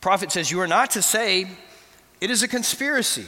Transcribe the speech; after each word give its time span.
prophet 0.00 0.32
says, 0.32 0.50
You 0.50 0.60
are 0.60 0.66
not 0.66 0.92
to 0.92 1.02
say 1.02 1.46
it 2.20 2.30
is 2.30 2.42
a 2.42 2.48
conspiracy. 2.48 3.26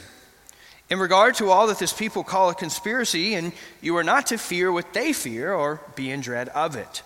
In 0.89 0.99
regard 0.99 1.35
to 1.35 1.49
all 1.49 1.67
that 1.67 1.79
this 1.79 1.93
people 1.93 2.23
call 2.23 2.49
a 2.49 2.55
conspiracy, 2.55 3.35
and 3.35 3.53
you 3.79 3.95
are 3.95 4.03
not 4.03 4.27
to 4.27 4.37
fear 4.37 4.71
what 4.71 4.93
they 4.93 5.13
fear 5.13 5.53
or 5.53 5.79
be 5.95 6.11
in 6.11 6.19
dread 6.19 6.49
of 6.49 6.75
it. 6.75 7.01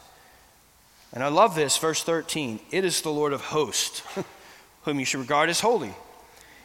And 1.14 1.24
I 1.24 1.28
love 1.28 1.56
this, 1.56 1.78
verse 1.78 2.04
13. 2.04 2.60
It 2.72 2.84
is 2.84 3.02
the 3.02 3.12
Lord 3.12 3.32
of 3.32 3.42
hosts, 3.42 4.02
whom 4.83 4.99
you 4.99 5.06
should 5.06 5.20
regard 5.20 5.49
as 5.49 5.60
holy. 5.60 5.94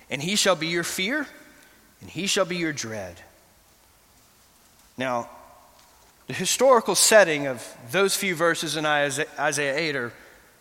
And 0.09 0.23
he 0.23 0.35
shall 0.35 0.57
be 0.57 0.69
your 0.69 0.83
fear, 0.83 1.27
and 2.01 2.09
he 2.09 2.27
shall 2.27 2.47
be 2.47 2.57
your 2.57 2.73
dread. 2.73 3.21
Now, 4.97 5.29
the 6.27 6.33
historical 6.33 6.95
setting 6.95 7.47
of 7.47 7.77
those 7.91 8.17
few 8.17 8.35
verses 8.35 8.77
in 8.77 8.87
Isaiah 8.87 9.77
8 9.77 9.97
are 9.97 10.13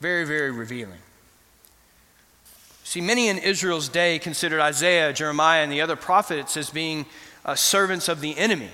very, 0.02 0.26
very 0.26 0.52
revealing. 0.52 1.00
See, 2.90 3.02
many 3.02 3.27
in 3.27 3.38
Israel's 3.38 3.88
day 3.88 4.18
considered 4.18 4.59
Isaiah, 4.62 5.13
Jeremiah, 5.13 5.62
and 5.62 5.72
the 5.72 5.82
other 5.82 5.95
prophets 5.95 6.58
as 6.58 6.72
being 6.72 7.05
uh, 7.46 7.54
servants 7.54 8.09
of 8.09 8.20
the 8.20 8.36
enemy. 8.36 8.72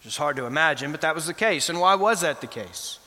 Which 0.00 0.08
is 0.08 0.16
hard 0.16 0.34
to 0.38 0.44
imagine, 0.44 0.90
but 0.90 1.02
that 1.02 1.14
was 1.14 1.28
the 1.28 1.32
case. 1.32 1.68
And 1.68 1.78
why 1.78 1.94
was 1.94 2.22
that 2.22 2.40
the 2.40 2.48
case? 2.48 2.98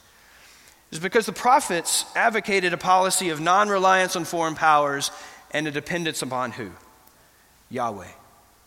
It's 0.90 1.02
because 1.02 1.26
the 1.26 1.34
prophets 1.34 2.06
advocated 2.16 2.72
a 2.72 2.78
policy 2.78 3.28
of 3.28 3.42
non 3.42 3.68
reliance 3.68 4.16
on 4.16 4.24
foreign 4.24 4.56
powers 4.56 5.12
and 5.52 5.68
a 5.68 5.72
dependence 5.72 6.22
upon 6.22 6.54
who? 6.54 6.70
Yahweh, 7.70 8.08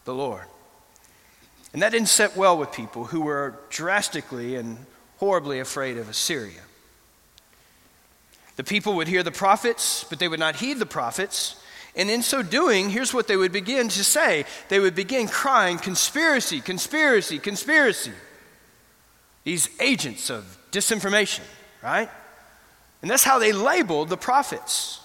the 0.05 0.13
Lord. 0.13 0.45
And 1.73 1.81
that 1.81 1.93
didn't 1.93 2.09
sit 2.09 2.37
well 2.37 2.59
with 2.59 2.73
people 2.73 3.05
who 3.05 3.23
were 3.23 3.59
drastically 3.71 4.57
and 4.57 4.85
horribly 5.17 5.61
afraid 5.61 5.97
of 5.97 6.11
Assyria. 6.11 6.61
The 8.57 8.65
people 8.65 8.95
would 8.97 9.09
hear 9.09 9.23
the 9.23 9.31
prophets, 9.31 10.05
but 10.09 10.19
they 10.19 10.29
would 10.29 10.41
not 10.41 10.57
heed 10.57 10.79
the 10.79 10.87
prophets. 10.87 11.57
And 11.95 12.11
in 12.11 12.23
so 12.23 12.43
doing, 12.43 12.91
here's 12.91 13.13
what 13.13 13.29
they 13.29 13.37
would 13.37 13.53
begin 13.53 13.89
to 13.89 14.05
say 14.05 14.45
they 14.69 14.81
would 14.81 14.95
begin 14.95 15.29
crying, 15.29 15.79
Conspiracy, 15.79 16.61
conspiracy, 16.61 17.39
conspiracy. 17.39 18.13
These 19.45 19.69
agents 19.81 20.31
of 20.31 20.59
disinformation, 20.71 21.43
right? 21.83 22.09
And 23.01 23.11
that's 23.11 23.25
how 23.25 23.39
they 23.39 23.53
labeled 23.53 24.09
the 24.09 24.17
prophets. 24.17 25.01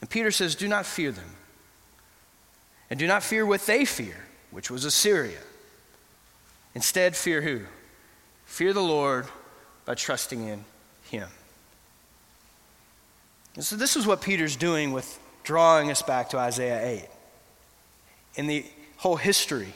And 0.00 0.10
Peter 0.10 0.30
says, 0.30 0.54
Do 0.54 0.68
not 0.68 0.86
fear 0.86 1.12
them. 1.12 1.36
And 2.90 2.98
do 2.98 3.06
not 3.06 3.22
fear 3.22 3.46
what 3.46 3.60
they 3.62 3.84
fear, 3.84 4.16
which 4.50 4.70
was 4.70 4.84
Assyria. 4.84 5.38
Instead, 6.74 7.16
fear 7.16 7.42
who? 7.42 7.60
Fear 8.46 8.72
the 8.72 8.82
Lord 8.82 9.26
by 9.84 9.94
trusting 9.94 10.46
in 10.46 10.64
Him. 11.10 11.28
And 13.58 13.64
so, 13.64 13.74
this 13.74 13.96
is 13.96 14.06
what 14.06 14.22
Peter's 14.22 14.54
doing 14.54 14.92
with 14.92 15.18
drawing 15.42 15.90
us 15.90 16.00
back 16.00 16.30
to 16.30 16.38
Isaiah 16.38 16.80
8. 16.80 17.08
In 18.36 18.46
the 18.46 18.64
whole 18.98 19.16
history 19.16 19.74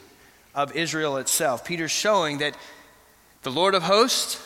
of 0.55 0.77
Israel 0.77 1.16
itself, 1.16 1.64
Peter's 1.64 1.91
showing 1.91 2.38
that 2.38 2.56
the 3.42 3.50
Lord 3.50 3.75
of 3.75 3.83
hosts, 3.83 4.41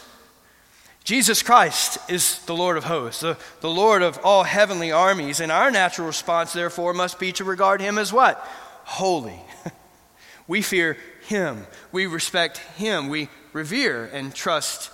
Jesus 1.04 1.42
Christ 1.42 1.98
is 2.08 2.38
the 2.46 2.56
Lord 2.56 2.78
of 2.78 2.84
hosts, 2.84 3.20
the, 3.20 3.36
the 3.60 3.68
Lord 3.68 4.00
of 4.00 4.18
all 4.24 4.42
heavenly 4.42 4.90
armies, 4.90 5.40
and 5.40 5.52
our 5.52 5.70
natural 5.70 6.06
response, 6.06 6.54
therefore, 6.54 6.94
must 6.94 7.18
be 7.18 7.30
to 7.32 7.44
regard 7.44 7.82
him 7.82 7.98
as 7.98 8.14
what? 8.14 8.38
Holy. 8.84 9.38
we 10.48 10.62
fear 10.62 10.96
him, 11.28 11.66
we 11.92 12.06
respect 12.06 12.56
him, 12.78 13.10
we 13.10 13.28
revere 13.52 14.06
and 14.06 14.34
trust 14.34 14.90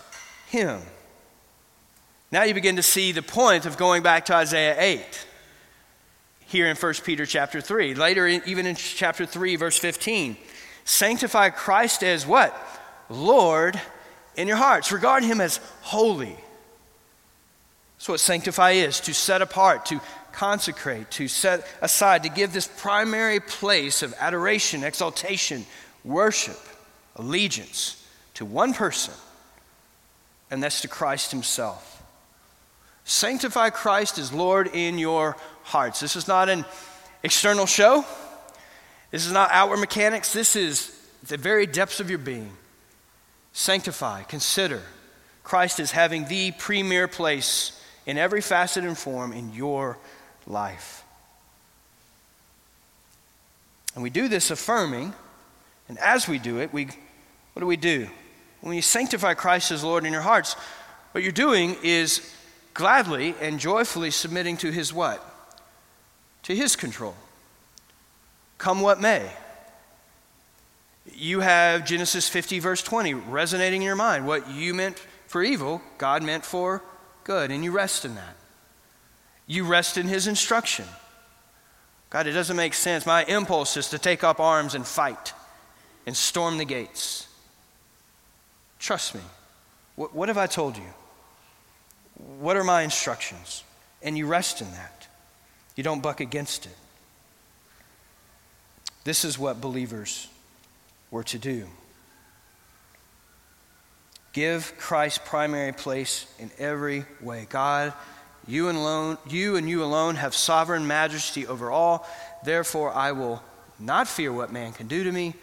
him. 0.48 0.80
Now 2.33 2.44
you 2.44 2.55
begin 2.55 2.77
to 2.77 2.83
see 2.83 3.12
the 3.12 3.20
point 3.20 3.66
of 3.66 3.77
going 3.77 4.02
back 4.02 4.25
to 4.27 4.34
Isaiah 4.34 4.75
8 4.78 5.27
here 6.47 6.66
in 6.66 6.77
1 6.77 6.94
Peter 7.05 7.27
chapter 7.27 7.61
3. 7.61 7.94
Later, 7.94 8.27
even 8.27 8.64
in 8.64 8.75
chapter 8.75 9.27
3, 9.27 9.56
verse 9.56 9.78
15. 9.78 10.38
Sanctify 10.86 11.50
Christ 11.50 12.03
as 12.03 12.27
what? 12.27 12.56
Lord 13.10 13.78
in 14.34 14.48
your 14.48 14.56
hearts. 14.56 14.91
Regard 14.91 15.22
him 15.22 15.43
as 15.43 15.60
holy. 15.82 16.34
That's 17.98 18.09
what 18.09 18.19
sanctify 18.19 18.72
is 18.72 19.00
to 19.00 19.12
set 19.12 19.43
apart, 19.43 19.84
to 19.87 20.00
consecrate, 20.32 21.10
to 21.12 21.28
set 21.28 21.66
aside, 21.82 22.22
to 22.22 22.31
give 22.31 22.54
this 22.54 22.66
primary 22.66 23.41
place 23.41 24.03
of 24.03 24.14
adoration, 24.19 24.84
exaltation, 24.84 25.66
worship, 26.03 26.59
allegiance 27.14 28.03
to 28.34 28.47
one 28.47 28.72
person, 28.72 29.12
and 30.50 30.62
that's 30.62 30.81
to 30.81 30.88
Christ 30.88 31.31
Himself. 31.31 31.91
Sanctify 33.04 33.70
Christ 33.70 34.18
as 34.18 34.32
Lord 34.32 34.68
in 34.72 34.98
your 34.98 35.36
hearts. 35.64 36.00
This 36.00 36.16
is 36.16 36.28
not 36.28 36.48
an 36.48 36.64
external 37.22 37.66
show. 37.66 38.04
This 39.10 39.26
is 39.26 39.32
not 39.32 39.50
outward 39.52 39.78
mechanics. 39.78 40.32
This 40.32 40.56
is 40.56 40.98
the 41.24 41.36
very 41.36 41.66
depths 41.66 42.00
of 42.00 42.08
your 42.08 42.18
being. 42.18 42.52
Sanctify, 43.52 44.22
consider 44.22 44.80
Christ 45.42 45.80
as 45.80 45.90
having 45.90 46.26
the 46.26 46.52
premier 46.52 47.06
place 47.08 47.78
in 48.06 48.16
every 48.16 48.40
facet 48.40 48.84
and 48.84 48.96
form 48.96 49.32
in 49.32 49.52
your 49.52 49.98
life. 50.46 51.04
And 53.94 54.02
we 54.02 54.10
do 54.10 54.28
this 54.28 54.50
affirming, 54.50 55.12
and 55.88 55.98
as 55.98 56.26
we 56.26 56.38
do 56.38 56.60
it, 56.60 56.72
we 56.72 56.88
what 57.52 57.60
do 57.60 57.66
we 57.66 57.76
do? 57.76 58.08
When 58.62 58.74
you 58.74 58.82
sanctify 58.82 59.34
Christ 59.34 59.70
as 59.70 59.84
Lord 59.84 60.06
in 60.06 60.12
your 60.12 60.22
hearts, 60.22 60.54
what 61.12 61.22
you're 61.22 61.32
doing 61.32 61.76
is 61.82 62.34
gladly 62.75 63.34
and 63.41 63.59
joyfully 63.59 64.10
submitting 64.10 64.56
to 64.59 64.71
his 64.71 64.93
what? 64.93 65.25
To 66.44 66.55
his 66.55 66.77
control. 66.77 67.15
Come 68.59 68.81
what 68.81 69.00
may. 69.00 69.31
You 71.15 71.41
have 71.41 71.84
Genesis 71.84 72.28
50, 72.28 72.61
verse 72.61 72.82
20, 72.82 73.15
resonating 73.15 73.82
in 73.82 73.87
your 73.87 73.97
mind. 73.97 74.27
What 74.27 74.49
you 74.50 74.72
meant 74.72 74.99
for 75.27 75.43
evil, 75.43 75.82
God 75.99 76.22
meant 76.22 76.44
for 76.44 76.82
good, 77.25 77.50
and 77.50 77.65
you 77.65 77.72
rest 77.72 78.05
in 78.05 78.15
that. 78.15 78.37
You 79.47 79.65
rest 79.65 79.99
in 79.99 80.06
his 80.06 80.27
instruction. 80.27 80.84
God, 82.11 82.27
it 82.27 82.32
doesn't 82.32 82.56
make 82.56 82.75
sense. 82.75 83.06
My 83.06 83.25
impulse 83.25 83.77
is 83.77 83.88
to 83.91 83.99
take 83.99 84.22
up 84.22 84.38
arms 84.38 84.75
and 84.75 84.87
fight 84.87 85.32
and 86.06 86.16
storm 86.16 86.59
the 86.59 86.65
gates. 86.65 87.27
Trust 88.78 89.15
me. 89.15 89.22
What, 89.97 90.15
what 90.15 90.28
have 90.28 90.38
I 90.38 90.47
told 90.47 90.77
you? 90.77 90.84
What 92.39 92.56
are 92.56 92.65
my 92.65 92.83
instructions? 92.83 93.65
And 94.03 94.17
you 94.17 94.27
rest 94.27 94.61
in 94.61 94.71
that. 94.73 95.06
You 95.77 95.84
don't 95.84 96.03
buck 96.03 96.21
against 96.21 96.67
it. 96.67 96.77
This 99.05 99.25
is 99.25 99.39
what 99.39 99.61
believers 99.61 100.28
were 101.11 101.25
to 101.25 101.39
do. 101.39 101.67
Give 104.33 104.73
Christ 104.78 105.25
primary 105.25 105.73
place 105.73 106.27
in 106.39 106.50
every 106.59 107.05
way. 107.21 107.47
God, 107.50 107.93
you 108.47 108.69
and, 108.69 108.79
alone, 108.79 109.19
you 109.29 109.56
and 109.56 109.69
you 109.69 109.84
alone 109.84 110.15
have 110.17 110.34
sovereign 110.34 110.87
majesty 110.87 111.47
over 111.47 111.71
all. 111.71 112.09
Therefore, 112.44 112.93
I 112.93 113.12
will 113.12 113.43
not 113.79 114.09
fear 114.09 114.33
what 114.33 114.53
man 114.53 114.73
can 114.73 114.89
do 114.89 115.05
to 115.05 115.12
me, 115.12 115.34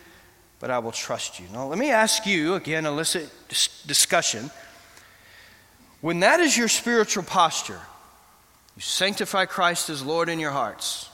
but 0.59 0.72
I 0.72 0.80
will 0.80 0.91
trust 0.91 1.40
you. 1.40 1.46
Now, 1.53 1.68
let 1.68 1.78
me 1.78 1.91
ask 1.91 2.25
you 2.25 2.56
again, 2.56 2.86
elicit 2.86 3.30
discussion. 3.86 4.50
When 6.01 6.21
that 6.21 6.39
is 6.39 6.57
your 6.57 6.67
spiritual 6.67 7.23
posture, 7.23 7.79
you 8.75 8.81
sanctify 8.81 9.45
Christ 9.45 9.89
as 9.89 10.03
Lord 10.03 10.29
in 10.29 10.39
your 10.39 10.51
hearts. 10.51 11.09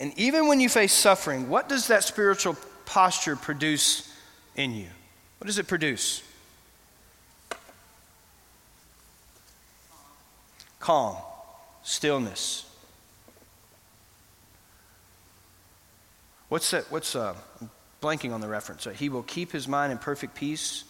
And 0.00 0.12
even 0.18 0.46
when 0.46 0.58
you 0.58 0.68
face 0.68 0.92
suffering, 0.92 1.48
what 1.48 1.68
does 1.68 1.88
that 1.88 2.02
spiritual 2.02 2.56
posture 2.86 3.36
produce 3.36 4.10
in 4.56 4.74
you? 4.74 4.88
What 5.38 5.46
does 5.46 5.58
it 5.58 5.68
produce? 5.68 6.22
Calm, 10.80 11.16
stillness. 11.82 12.64
What's 16.48 16.70
that? 16.70 16.90
What's 16.90 17.14
uh, 17.14 17.34
blanking 18.02 18.32
on 18.32 18.40
the 18.40 18.48
reference? 18.48 18.86
He 18.96 19.08
will 19.08 19.22
keep 19.22 19.52
his 19.52 19.68
mind 19.68 19.92
in 19.92 19.98
perfect 19.98 20.34
peace 20.34 20.84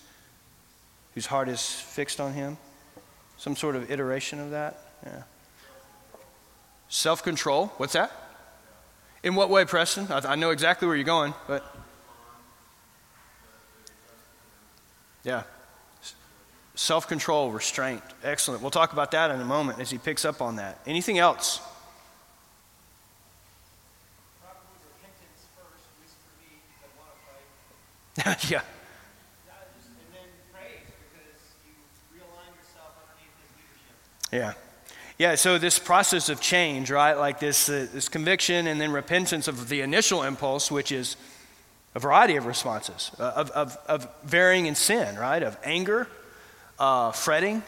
whose 1.14 1.26
heart 1.26 1.49
is 1.49 1.70
fixed 1.70 2.20
on 2.20 2.32
him? 2.32 2.56
Some 3.37 3.56
sort 3.56 3.76
of 3.76 3.91
iteration 3.91 4.41
of 4.41 4.50
that? 4.50 4.79
Yeah. 5.05 5.23
Self 6.88 7.23
control. 7.23 7.67
What's 7.76 7.94
that? 7.94 8.12
In 9.23 9.35
what 9.35 9.50
way, 9.50 9.64
Preston? 9.64 10.06
I, 10.11 10.32
I 10.32 10.35
know 10.37 10.50
exactly 10.50 10.87
where 10.87 10.97
you're 10.97 11.05
going, 11.05 11.35
but. 11.47 11.64
Yeah. 15.25 15.44
Self 16.75 17.06
control, 17.06 17.50
restraint. 17.50 18.03
Excellent. 18.25 18.62
We'll 18.62 18.70
talk 18.70 18.93
about 18.93 19.11
that 19.12 19.31
in 19.31 19.41
a 19.41 19.44
moment 19.44 19.81
as 19.81 19.91
he 19.91 19.99
picks 19.99 20.25
up 20.25 20.41
on 20.41 20.56
that. 20.56 20.79
Anything 20.87 21.19
else? 21.19 21.61
yeah. 28.49 28.62
Yeah. 34.32 34.55
Yeah, 35.19 35.34
so 35.37 35.58
this 35.58 35.79
process 35.79 36.29
of 36.31 36.40
change, 36.40 36.90
right? 36.90 37.12
Like 37.14 37.38
this, 37.38 37.69
uh, 37.69 37.87
this 37.93 38.08
conviction 38.08 38.67
and 38.67 38.81
then 38.81 38.90
repentance 38.90 39.46
of 39.46 39.69
the 39.69 39.82
initial 39.82 40.23
impulse, 40.23 40.70
which 40.70 40.90
is 40.90 41.17
a 41.94 42.00
variety 42.00 42.37
of 42.37 42.46
responses, 42.46 43.12
uh, 43.20 43.25
of, 43.37 43.50
of, 43.50 43.79
of 43.87 44.08
varying 44.25 44.67
in 44.67 44.75
sin, 44.75 45.17
right? 45.17 45.43
Of 45.43 45.58
anger, 45.62 46.08
uh, 46.79 47.12
fretting, 47.12 47.62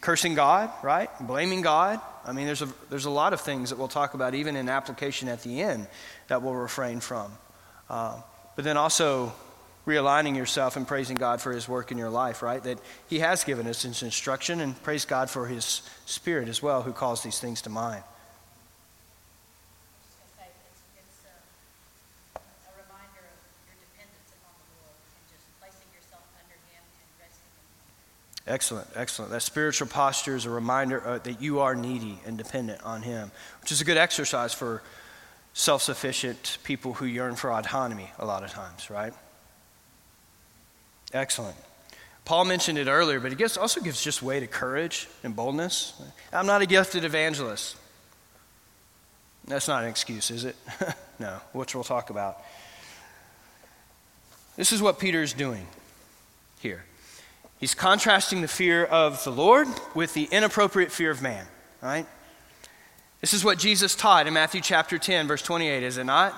cursing 0.00 0.34
God, 0.34 0.70
right? 0.82 1.10
Blaming 1.20 1.60
God. 1.60 2.00
I 2.24 2.32
mean, 2.32 2.46
there's 2.46 2.62
a, 2.62 2.68
there's 2.88 3.04
a 3.04 3.10
lot 3.10 3.34
of 3.34 3.42
things 3.42 3.68
that 3.68 3.78
we'll 3.78 3.86
talk 3.86 4.14
about, 4.14 4.34
even 4.34 4.56
in 4.56 4.70
application 4.70 5.28
at 5.28 5.42
the 5.42 5.60
end, 5.60 5.86
that 6.28 6.42
we'll 6.42 6.54
refrain 6.54 7.00
from. 7.00 7.30
Uh, 7.90 8.20
but 8.56 8.64
then 8.64 8.78
also 8.78 9.34
realigning 9.86 10.36
yourself 10.36 10.76
and 10.76 10.86
praising 10.88 11.16
God 11.16 11.40
for 11.40 11.52
His 11.52 11.68
work 11.68 11.92
in 11.92 11.98
your 11.98 12.10
life, 12.10 12.42
right? 12.42 12.62
That 12.62 12.78
He 13.08 13.18
has 13.18 13.44
given 13.44 13.66
us 13.66 13.82
His 13.82 14.02
instruction, 14.02 14.60
and 14.60 14.80
praise 14.82 15.04
God 15.04 15.30
for 15.30 15.46
His 15.46 15.82
Spirit 16.06 16.48
as 16.48 16.62
well, 16.62 16.82
who 16.82 16.92
calls 16.92 17.22
these 17.22 17.38
things 17.38 17.62
to 17.62 17.70
mind. 17.70 18.02
Excellent, 28.46 28.86
excellent. 28.94 29.30
That 29.30 29.40
spiritual 29.40 29.88
posture 29.88 30.36
is 30.36 30.44
a 30.44 30.50
reminder 30.50 31.06
uh, 31.06 31.18
that 31.18 31.40
you 31.40 31.60
are 31.60 31.74
needy 31.74 32.18
and 32.26 32.36
dependent 32.36 32.82
on 32.82 33.00
Him, 33.00 33.30
which 33.62 33.72
is 33.72 33.80
a 33.80 33.84
good 33.84 33.96
exercise 33.96 34.52
for 34.52 34.82
self 35.54 35.80
sufficient 35.80 36.58
people 36.62 36.92
who 36.92 37.06
yearn 37.06 37.36
for 37.36 37.50
autonomy 37.50 38.10
a 38.18 38.26
lot 38.26 38.44
of 38.44 38.50
times, 38.50 38.90
right? 38.90 39.14
Excellent. 41.14 41.56
Paul 42.24 42.44
mentioned 42.44 42.76
it 42.76 42.88
earlier, 42.88 43.20
but 43.20 43.32
it 43.32 43.58
also 43.58 43.80
gives 43.80 44.02
just 44.02 44.22
way 44.22 44.40
to 44.40 44.46
courage 44.46 45.08
and 45.22 45.36
boldness. 45.36 45.94
I'm 46.32 46.46
not 46.46 46.60
a 46.60 46.66
gifted 46.66 47.04
evangelist. 47.04 47.76
That's 49.46 49.68
not 49.68 49.84
an 49.84 49.90
excuse, 49.90 50.30
is 50.30 50.44
it? 50.44 50.56
no, 51.18 51.38
which 51.52 51.74
we'll 51.74 51.84
talk 51.84 52.10
about. 52.10 52.38
This 54.56 54.72
is 54.72 54.82
what 54.82 54.98
Peter 54.98 55.22
is 55.22 55.32
doing 55.32 55.66
here. 56.60 56.84
He's 57.60 57.74
contrasting 57.74 58.40
the 58.40 58.48
fear 58.48 58.84
of 58.84 59.22
the 59.24 59.30
Lord 59.30 59.68
with 59.94 60.14
the 60.14 60.24
inappropriate 60.24 60.90
fear 60.90 61.10
of 61.10 61.22
man, 61.22 61.46
right? 61.82 62.06
This 63.20 63.34
is 63.34 63.44
what 63.44 63.58
Jesus 63.58 63.94
taught 63.94 64.26
in 64.26 64.34
Matthew 64.34 64.60
chapter 64.60 64.98
10, 64.98 65.28
verse 65.28 65.42
28, 65.42 65.82
is 65.82 65.98
it 65.98 66.04
not? 66.04 66.34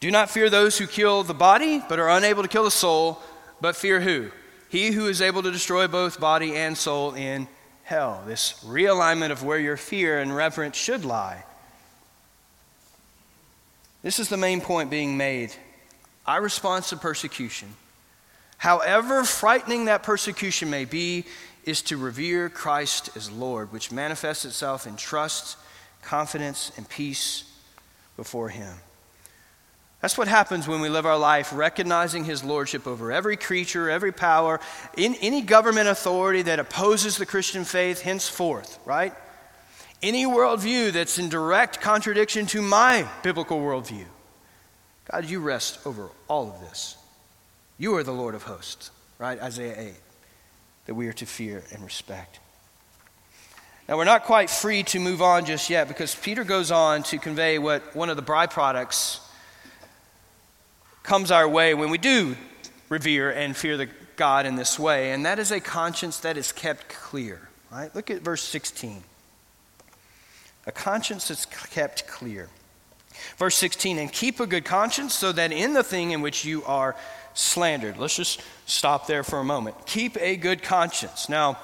Do 0.00 0.10
not 0.10 0.30
fear 0.30 0.50
those 0.50 0.78
who 0.78 0.86
kill 0.86 1.22
the 1.22 1.34
body, 1.34 1.82
but 1.88 1.98
are 1.98 2.10
unable 2.10 2.42
to 2.42 2.48
kill 2.48 2.64
the 2.64 2.70
soul, 2.70 3.22
but 3.62 3.76
fear 3.76 4.00
who? 4.00 4.30
He 4.68 4.90
who 4.90 5.06
is 5.06 5.22
able 5.22 5.42
to 5.42 5.50
destroy 5.50 5.88
both 5.88 6.20
body 6.20 6.54
and 6.54 6.76
soul 6.76 7.14
in 7.14 7.48
hell. 7.84 8.22
This 8.26 8.62
realignment 8.64 9.30
of 9.30 9.42
where 9.42 9.58
your 9.58 9.78
fear 9.78 10.20
and 10.20 10.36
reverence 10.36 10.76
should 10.76 11.06
lie. 11.06 11.44
This 14.02 14.18
is 14.18 14.28
the 14.28 14.36
main 14.36 14.60
point 14.60 14.90
being 14.90 15.16
made. 15.16 15.54
Our 16.26 16.42
response 16.42 16.90
to 16.90 16.96
persecution 16.98 17.74
however 18.62 19.24
frightening 19.24 19.86
that 19.86 20.04
persecution 20.04 20.70
may 20.70 20.84
be, 20.84 21.24
is 21.64 21.82
to 21.82 21.96
revere 21.96 22.48
Christ 22.48 23.10
as 23.16 23.28
Lord, 23.28 23.72
which 23.72 23.90
manifests 23.90 24.44
itself 24.44 24.86
in 24.86 24.94
trust, 24.94 25.56
confidence, 26.00 26.70
and 26.76 26.88
peace 26.88 27.42
before 28.16 28.50
Him. 28.50 28.76
That's 30.02 30.18
what 30.18 30.26
happens 30.26 30.66
when 30.66 30.80
we 30.80 30.88
live 30.88 31.06
our 31.06 31.16
life 31.16 31.52
recognizing 31.54 32.24
His 32.24 32.42
Lordship 32.42 32.88
over 32.88 33.12
every 33.12 33.36
creature, 33.36 33.88
every 33.88 34.10
power, 34.10 34.58
in 34.96 35.14
any 35.20 35.42
government 35.42 35.88
authority 35.88 36.42
that 36.42 36.58
opposes 36.58 37.16
the 37.16 37.24
Christian 37.24 37.64
faith 37.64 38.02
henceforth, 38.02 38.80
right? 38.84 39.14
Any 40.02 40.26
worldview 40.26 40.90
that's 40.90 41.20
in 41.20 41.28
direct 41.28 41.80
contradiction 41.80 42.46
to 42.46 42.60
my 42.60 43.08
biblical 43.22 43.60
worldview. 43.60 44.06
God, 45.08 45.24
you 45.26 45.38
rest 45.38 45.78
over 45.86 46.10
all 46.26 46.50
of 46.50 46.60
this. 46.60 46.96
You 47.78 47.94
are 47.94 48.02
the 48.02 48.12
Lord 48.12 48.34
of 48.34 48.42
hosts, 48.42 48.90
right? 49.20 49.40
Isaiah 49.40 49.76
8, 49.78 49.94
that 50.86 50.94
we 50.94 51.06
are 51.06 51.12
to 51.12 51.26
fear 51.26 51.62
and 51.72 51.84
respect. 51.84 52.40
Now, 53.88 53.98
we're 53.98 54.04
not 54.04 54.24
quite 54.24 54.50
free 54.50 54.82
to 54.84 54.98
move 54.98 55.22
on 55.22 55.44
just 55.44 55.70
yet 55.70 55.86
because 55.86 56.12
Peter 56.12 56.42
goes 56.42 56.72
on 56.72 57.04
to 57.04 57.18
convey 57.18 57.60
what 57.60 57.94
one 57.94 58.10
of 58.10 58.16
the 58.16 58.22
byproducts 58.24 59.20
comes 61.02 61.30
our 61.30 61.48
way 61.48 61.74
when 61.74 61.90
we 61.90 61.98
do 61.98 62.36
revere 62.88 63.30
and 63.30 63.56
fear 63.56 63.76
the 63.76 63.88
God 64.16 64.46
in 64.46 64.56
this 64.56 64.78
way, 64.78 65.12
and 65.12 65.24
that 65.26 65.38
is 65.38 65.50
a 65.50 65.60
conscience 65.60 66.18
that 66.20 66.36
is 66.36 66.52
kept 66.52 66.88
clear. 66.88 67.48
Right? 67.70 67.94
Look 67.94 68.10
at 68.10 68.20
verse 68.20 68.42
16. 68.42 69.02
A 70.66 70.72
conscience 70.72 71.28
that's 71.28 71.46
kept 71.46 72.06
clear. 72.06 72.48
Verse 73.36 73.56
16, 73.56 73.98
and 73.98 74.12
keep 74.12 74.40
a 74.40 74.46
good 74.46 74.64
conscience 74.64 75.14
so 75.14 75.32
that 75.32 75.52
in 75.52 75.72
the 75.74 75.82
thing 75.82 76.12
in 76.12 76.20
which 76.20 76.44
you 76.44 76.64
are 76.64 76.94
slandered. 77.34 77.96
Let's 77.96 78.16
just 78.16 78.42
stop 78.66 79.06
there 79.06 79.24
for 79.24 79.38
a 79.38 79.44
moment. 79.44 79.86
Keep 79.86 80.16
a 80.20 80.36
good 80.36 80.62
conscience. 80.62 81.28
Now, 81.28 81.58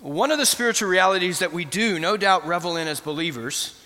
one 0.00 0.30
of 0.30 0.38
the 0.38 0.46
spiritual 0.46 0.88
realities 0.88 1.40
that 1.40 1.52
we 1.52 1.64
do, 1.64 1.98
no 1.98 2.16
doubt, 2.16 2.46
revel 2.46 2.76
in 2.76 2.88
as 2.88 3.00
believers 3.00 3.77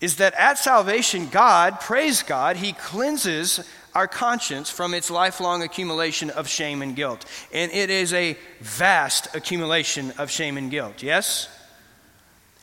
is 0.00 0.16
that 0.16 0.34
at 0.34 0.58
salvation, 0.58 1.28
God, 1.28 1.80
praise 1.80 2.22
God, 2.22 2.56
He 2.56 2.72
cleanses 2.72 3.68
our 3.94 4.06
conscience 4.06 4.70
from 4.70 4.94
its 4.94 5.10
lifelong 5.10 5.62
accumulation 5.62 6.30
of 6.30 6.48
shame 6.48 6.80
and 6.80 6.96
guilt. 6.96 7.24
And 7.52 7.70
it 7.72 7.90
is 7.90 8.12
a 8.14 8.36
vast 8.60 9.34
accumulation 9.34 10.12
of 10.16 10.30
shame 10.30 10.56
and 10.56 10.70
guilt, 10.70 11.02
yes? 11.02 11.48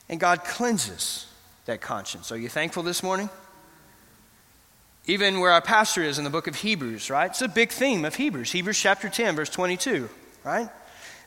And 0.09 0.19
God 0.19 0.43
cleanses 0.43 1.27
that 1.65 1.81
conscience. 1.81 2.31
Are 2.31 2.37
you 2.37 2.49
thankful 2.49 2.81
this 2.81 3.03
morning? 3.03 3.29
Even 5.05 5.39
where 5.39 5.51
our 5.51 5.61
pastor 5.61 6.03
is 6.03 6.17
in 6.17 6.23
the 6.23 6.29
book 6.29 6.47
of 6.47 6.55
Hebrews, 6.55 7.09
right? 7.09 7.29
It's 7.29 7.41
a 7.41 7.47
big 7.47 7.71
theme 7.71 8.03
of 8.03 8.15
Hebrews. 8.15 8.51
Hebrews 8.51 8.79
chapter 8.79 9.09
10, 9.09 9.35
verse 9.35 9.49
22, 9.49 10.09
right? 10.43 10.69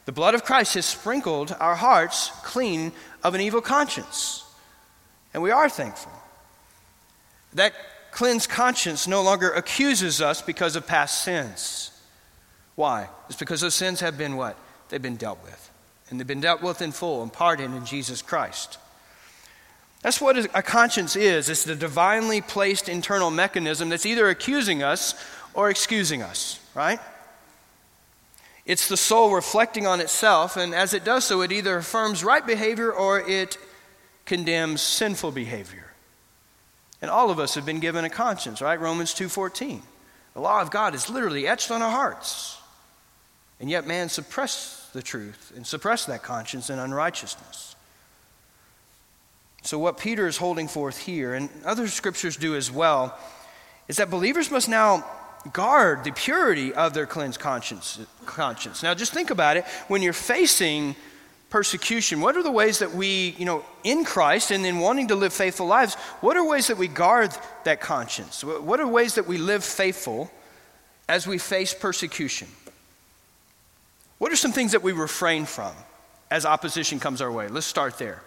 The 0.07 0.13
blood 0.13 0.35
of 0.35 0.45
Christ 0.45 0.75
has 0.75 0.87
sprinkled 0.87 1.55
our 1.61 1.77
hearts 1.77 2.31
clean 2.43 2.93
of 3.23 3.35
an 3.35 3.41
evil 3.41 3.61
conscience. 3.61 4.45
And 5.33 5.43
we 5.43 5.51
are 5.51 5.69
thankful. 5.69 6.13
That 7.55 7.73
cleansed 8.11 8.49
conscience 8.49 9.07
no 9.07 9.23
longer 9.23 9.51
accuses 9.51 10.21
us 10.21 10.43
because 10.43 10.77
of 10.77 10.87
past 10.87 11.23
sins. 11.23 11.91
Why? 12.75 13.09
It's 13.29 13.39
because 13.39 13.61
those 13.61 13.75
sins 13.75 14.01
have 14.01 14.19
been 14.19 14.37
what? 14.37 14.57
They've 14.89 15.03
been 15.03 15.17
dealt 15.17 15.43
with. 15.43 15.71
And 16.09 16.19
they've 16.19 16.27
been 16.27 16.41
dealt 16.41 16.63
with 16.63 16.83
in 16.83 16.93
full 16.93 17.23
and 17.23 17.33
pardoned 17.33 17.75
in 17.75 17.85
Jesus 17.85 18.23
Christ. 18.23 18.79
That's 20.03 20.21
what 20.21 20.37
a 20.55 20.63
conscience 20.63 21.15
is 21.15 21.49
it's 21.49 21.65
the 21.65 21.77
divinely 21.77 22.41
placed 22.41 22.89
internal 22.89 23.31
mechanism 23.31 23.91
that's 23.91 24.07
either 24.07 24.29
accusing 24.29 24.83
us 24.83 25.15
or 25.53 25.69
excusing 25.69 26.23
us, 26.23 26.59
right? 26.75 26.99
It's 28.65 28.89
the 28.89 28.97
soul 28.97 29.35
reflecting 29.35 29.87
on 29.87 30.01
itself, 30.01 30.57
and 30.57 30.75
as 30.75 30.95
it 30.95 31.05
does 31.05 31.25
so, 31.25 31.43
it 31.43 31.53
either 31.53 31.77
affirms 31.77 32.25
right 32.25 32.47
behavior 32.47 32.93
or 32.93 33.21
it 33.21 33.59
condemns 34.31 34.81
sinful 34.81 35.33
behavior. 35.33 35.87
And 37.03 37.11
all 37.11 37.33
of 37.33 37.41
us 37.41 37.57
have 37.57 37.67
been 37.67 37.81
given 37.81 38.05
a 38.05 38.09
conscience, 38.09 38.63
right? 38.63 38.79
Romans 38.79 39.13
2:14. 39.13 39.83
The 40.35 40.41
law 40.41 40.61
of 40.61 40.71
God 40.71 40.95
is 40.95 41.11
literally 41.11 41.49
etched 41.49 41.73
on 41.73 41.83
our 41.83 41.91
hearts. 41.91 42.59
And 43.59 43.69
yet 43.69 43.89
man 43.89 44.09
suppressed 44.09 44.93
the 44.93 45.03
truth 45.03 45.51
and 45.57 45.67
suppressed 45.67 46.07
that 46.07 46.23
conscience 46.23 46.71
in 46.71 46.79
unrighteousness. 46.79 47.75
So, 49.63 49.81
what 49.81 49.99
Peter 49.99 50.29
is 50.29 50.37
holding 50.37 50.69
forth 50.69 50.99
here, 50.99 51.35
and 51.35 51.51
other 51.65 51.89
scriptures 51.89 52.37
do 52.37 52.55
as 52.55 52.71
well, 52.71 53.19
is 53.89 53.97
that 53.97 54.11
believers 54.11 54.49
must 54.49 54.69
now 54.69 55.05
guard 55.53 56.05
the 56.05 56.13
purity 56.13 56.73
of 56.73 56.95
their 56.95 57.07
cleansed 57.07 57.41
conscience. 57.41 57.99
conscience. 58.27 58.85
Now, 58.85 58.95
just 58.95 59.13
think 59.13 59.31
about 59.31 59.57
it. 59.57 59.65
When 59.89 60.03
you're 60.03 60.13
facing 60.13 60.95
persecution, 61.51 62.21
what 62.21 62.37
are 62.37 62.43
the 62.43 62.51
ways 62.51 62.79
that 62.79 62.95
we, 62.95 63.35
you 63.37 63.45
know, 63.45 63.65
in 63.85 64.05
Christ 64.05 64.53
and 64.53 64.65
then 64.65 64.79
wanting 64.79 65.09
to 65.09 65.17
live 65.17 65.33
faithful 65.33 65.67
lives, 65.67 65.95
what 66.21 66.37
are 66.37 66.45
ways 66.45 66.69
that 66.69 66.79
we 66.79 66.89
guard 66.89 67.33
that 67.65 67.81
conscience? 67.81 68.43
What 68.43 68.81
are 68.81 68.87
ways 68.87 69.17
that 69.17 69.27
we 69.27 69.37
live 69.37 69.65
faithful 69.65 70.31
as 71.09 71.27
we 71.27 71.39
face 71.39 71.75
persecution? 71.75 72.49
What 74.19 74.33
are 74.33 74.37
some 74.37 74.53
things 74.53 74.73
that 74.73 74.83
we 74.83 74.93
refrain 74.93 75.45
from 75.45 75.73
as 76.31 76.47
opposition 76.47 77.01
comes 77.01 77.21
our 77.21 77.33
way? 77.33 77.49
Let's 77.49 77.67
start 77.67 77.99
there. 77.99 78.23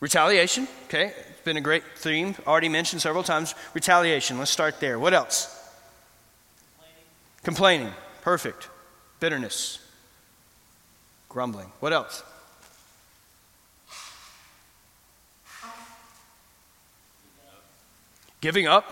Retaliation, 0.00 0.68
okay, 0.84 1.06
it's 1.06 1.40
been 1.44 1.56
a 1.56 1.60
great 1.60 1.82
theme, 1.96 2.36
already 2.46 2.68
mentioned 2.68 3.02
several 3.02 3.24
times. 3.24 3.54
Retaliation, 3.74 4.38
let's 4.38 4.50
start 4.50 4.78
there. 4.78 4.98
What 4.98 5.12
else? 5.14 5.54
Complaining, 7.42 7.88
Complaining. 7.88 7.92
perfect. 8.22 8.68
Bitterness, 9.18 9.80
grumbling. 11.28 11.70
What 11.80 11.92
else? 11.92 12.22
Giving 18.40 18.66
up? 18.66 18.84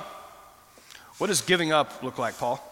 What 1.19 1.28
does 1.28 1.40
giving 1.40 1.73
up 1.73 2.02
look 2.02 2.19
like, 2.19 2.37
Paul? 2.37 2.62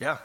Yeah. 0.00 0.18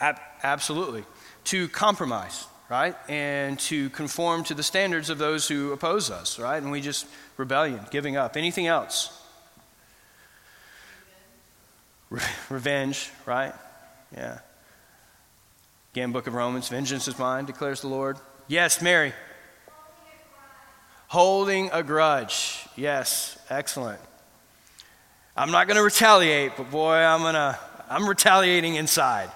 Ab- 0.00 0.20
absolutely. 0.42 1.04
To 1.44 1.68
compromise, 1.68 2.46
right? 2.68 2.94
And 3.08 3.58
to 3.60 3.88
conform 3.90 4.44
to 4.44 4.54
the 4.54 4.62
standards 4.62 5.08
of 5.08 5.18
those 5.18 5.48
who 5.48 5.72
oppose 5.72 6.10
us, 6.10 6.38
right? 6.38 6.62
And 6.62 6.70
we 6.70 6.80
just 6.80 7.06
rebellion, 7.38 7.80
giving 7.90 8.18
up. 8.18 8.36
Anything 8.36 8.66
else? 8.66 9.10
Re- 12.10 12.20
revenge, 12.50 13.10
right? 13.24 13.54
Yeah. 14.14 14.40
Again, 15.94 16.12
book 16.12 16.26
of 16.26 16.34
Romans, 16.34 16.68
vengeance 16.68 17.08
is 17.08 17.18
mine, 17.18 17.46
declares 17.46 17.80
the 17.80 17.88
Lord. 17.88 18.18
Yes, 18.46 18.82
Mary. 18.82 19.14
Holding 21.06 21.70
a 21.72 21.82
grudge. 21.82 22.66
Yes, 22.76 23.38
excellent. 23.48 24.00
I'm 25.34 25.50
not 25.50 25.66
going 25.66 25.76
to 25.76 25.82
retaliate, 25.82 26.52
but 26.56 26.70
boy, 26.70 26.96
I'm 26.96 27.20
going 27.20 27.34
to 27.34 27.58
I'm 27.88 28.06
retaliating 28.06 28.74
inside. 28.74 29.30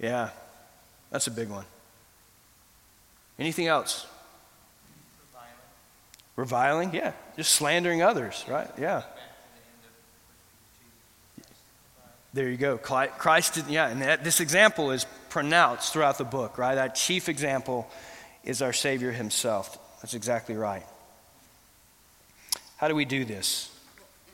Yeah. 0.00 0.30
That's 1.10 1.26
a 1.26 1.30
big 1.30 1.48
one. 1.48 1.64
Anything 3.38 3.68
else? 3.68 4.06
Reviling. 6.36 6.94
Yeah. 6.94 7.12
Just 7.36 7.52
slandering 7.52 8.02
others, 8.02 8.44
right? 8.48 8.70
Yeah. 8.78 9.02
There 12.34 12.48
you 12.48 12.56
go. 12.56 12.78
Christ, 12.78 13.54
did, 13.54 13.66
yeah, 13.66 13.88
and 13.88 14.00
that, 14.00 14.24
this 14.24 14.40
example 14.40 14.90
is 14.90 15.04
pronounced 15.28 15.92
throughout 15.92 16.16
the 16.16 16.24
book, 16.24 16.56
right? 16.56 16.76
That 16.76 16.94
chief 16.94 17.28
example 17.28 17.90
is 18.42 18.62
our 18.62 18.72
Savior 18.72 19.12
Himself. 19.12 19.78
That's 20.00 20.14
exactly 20.14 20.56
right. 20.56 20.84
How 22.78 22.88
do 22.88 22.94
we 22.94 23.04
do 23.04 23.26
this? 23.26 23.70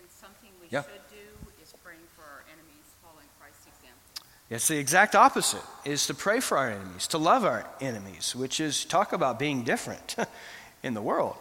And 0.00 0.08
something 0.10 0.50
we 0.60 0.68
yeah. 0.70 0.82
should 0.82 0.92
do 1.10 1.52
is 1.60 1.74
praying 1.84 1.98
for 2.14 2.22
our 2.22 2.44
enemies, 2.46 2.84
following 3.02 3.26
Christ's 3.40 3.66
example. 3.66 4.00
It's 4.48 4.68
the 4.68 4.78
exact 4.78 5.16
opposite, 5.16 5.62
is 5.84 6.06
to 6.06 6.14
pray 6.14 6.38
for 6.38 6.56
our 6.56 6.70
enemies, 6.70 7.08
to 7.08 7.18
love 7.18 7.44
our 7.44 7.68
enemies, 7.80 8.34
which 8.36 8.60
is 8.60 8.84
talk 8.84 9.12
about 9.12 9.40
being 9.40 9.64
different 9.64 10.14
in 10.84 10.94
the 10.94 11.02
world. 11.02 11.36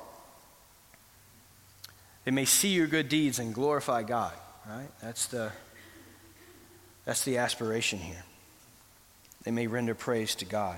They 2.27 2.31
may 2.31 2.43
see 2.43 2.73
your 2.73 2.87
good 2.87 3.07
deeds 3.07 3.39
and 3.39 3.53
glorify 3.53 4.03
God, 4.03 4.33
right? 4.69 4.89
That's 5.01 5.27
the 5.27 5.49
that's 7.05 7.23
the 7.23 7.37
aspiration 7.37 7.99
here. 7.99 8.21
They 9.43 9.51
may 9.51 9.67
render 9.67 9.95
praise 9.95 10.35
to 10.35 10.45
God, 10.45 10.75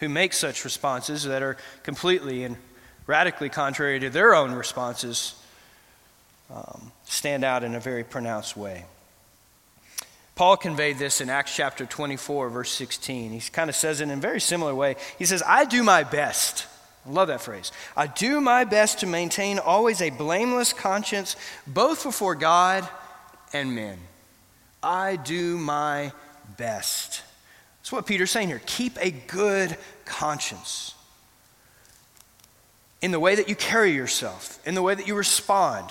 who 0.00 0.10
makes 0.10 0.36
such 0.36 0.62
responses 0.62 1.24
that 1.24 1.42
are 1.42 1.56
completely 1.84 2.44
and 2.44 2.58
radically 3.06 3.48
contrary 3.48 3.98
to 4.00 4.10
their 4.10 4.34
own 4.34 4.52
responses, 4.52 5.42
um, 6.50 6.92
stand 7.06 7.44
out 7.44 7.64
in 7.64 7.74
a 7.74 7.80
very 7.80 8.04
pronounced 8.04 8.54
way. 8.54 8.84
Paul 10.34 10.58
conveyed 10.58 10.98
this 10.98 11.22
in 11.22 11.30
Acts 11.30 11.56
chapter 11.56 11.86
24, 11.86 12.50
verse 12.50 12.72
16. 12.72 13.32
He 13.32 13.40
kind 13.50 13.70
of 13.70 13.74
says 13.74 14.02
it 14.02 14.04
in 14.04 14.10
a 14.10 14.16
very 14.16 14.38
similar 14.38 14.74
way. 14.74 14.96
He 15.18 15.24
says, 15.24 15.42
I 15.46 15.64
do 15.64 15.82
my 15.82 16.04
best. 16.04 16.66
Love 17.10 17.28
that 17.28 17.40
phrase. 17.40 17.72
I 17.96 18.06
do 18.06 18.40
my 18.40 18.64
best 18.64 19.00
to 19.00 19.06
maintain 19.06 19.58
always 19.58 20.00
a 20.00 20.10
blameless 20.10 20.72
conscience, 20.72 21.36
both 21.66 22.04
before 22.04 22.34
God 22.34 22.88
and 23.52 23.74
men. 23.74 23.98
I 24.82 25.16
do 25.16 25.58
my 25.58 26.12
best. 26.56 27.22
That's 27.80 27.92
what 27.92 28.06
Peter's 28.06 28.30
saying 28.30 28.48
here. 28.48 28.62
Keep 28.64 28.98
a 29.00 29.10
good 29.10 29.76
conscience 30.04 30.94
in 33.02 33.10
the 33.10 33.20
way 33.20 33.34
that 33.34 33.48
you 33.48 33.56
carry 33.56 33.92
yourself, 33.92 34.58
in 34.66 34.74
the 34.74 34.82
way 34.82 34.94
that 34.94 35.08
you 35.08 35.14
respond, 35.14 35.90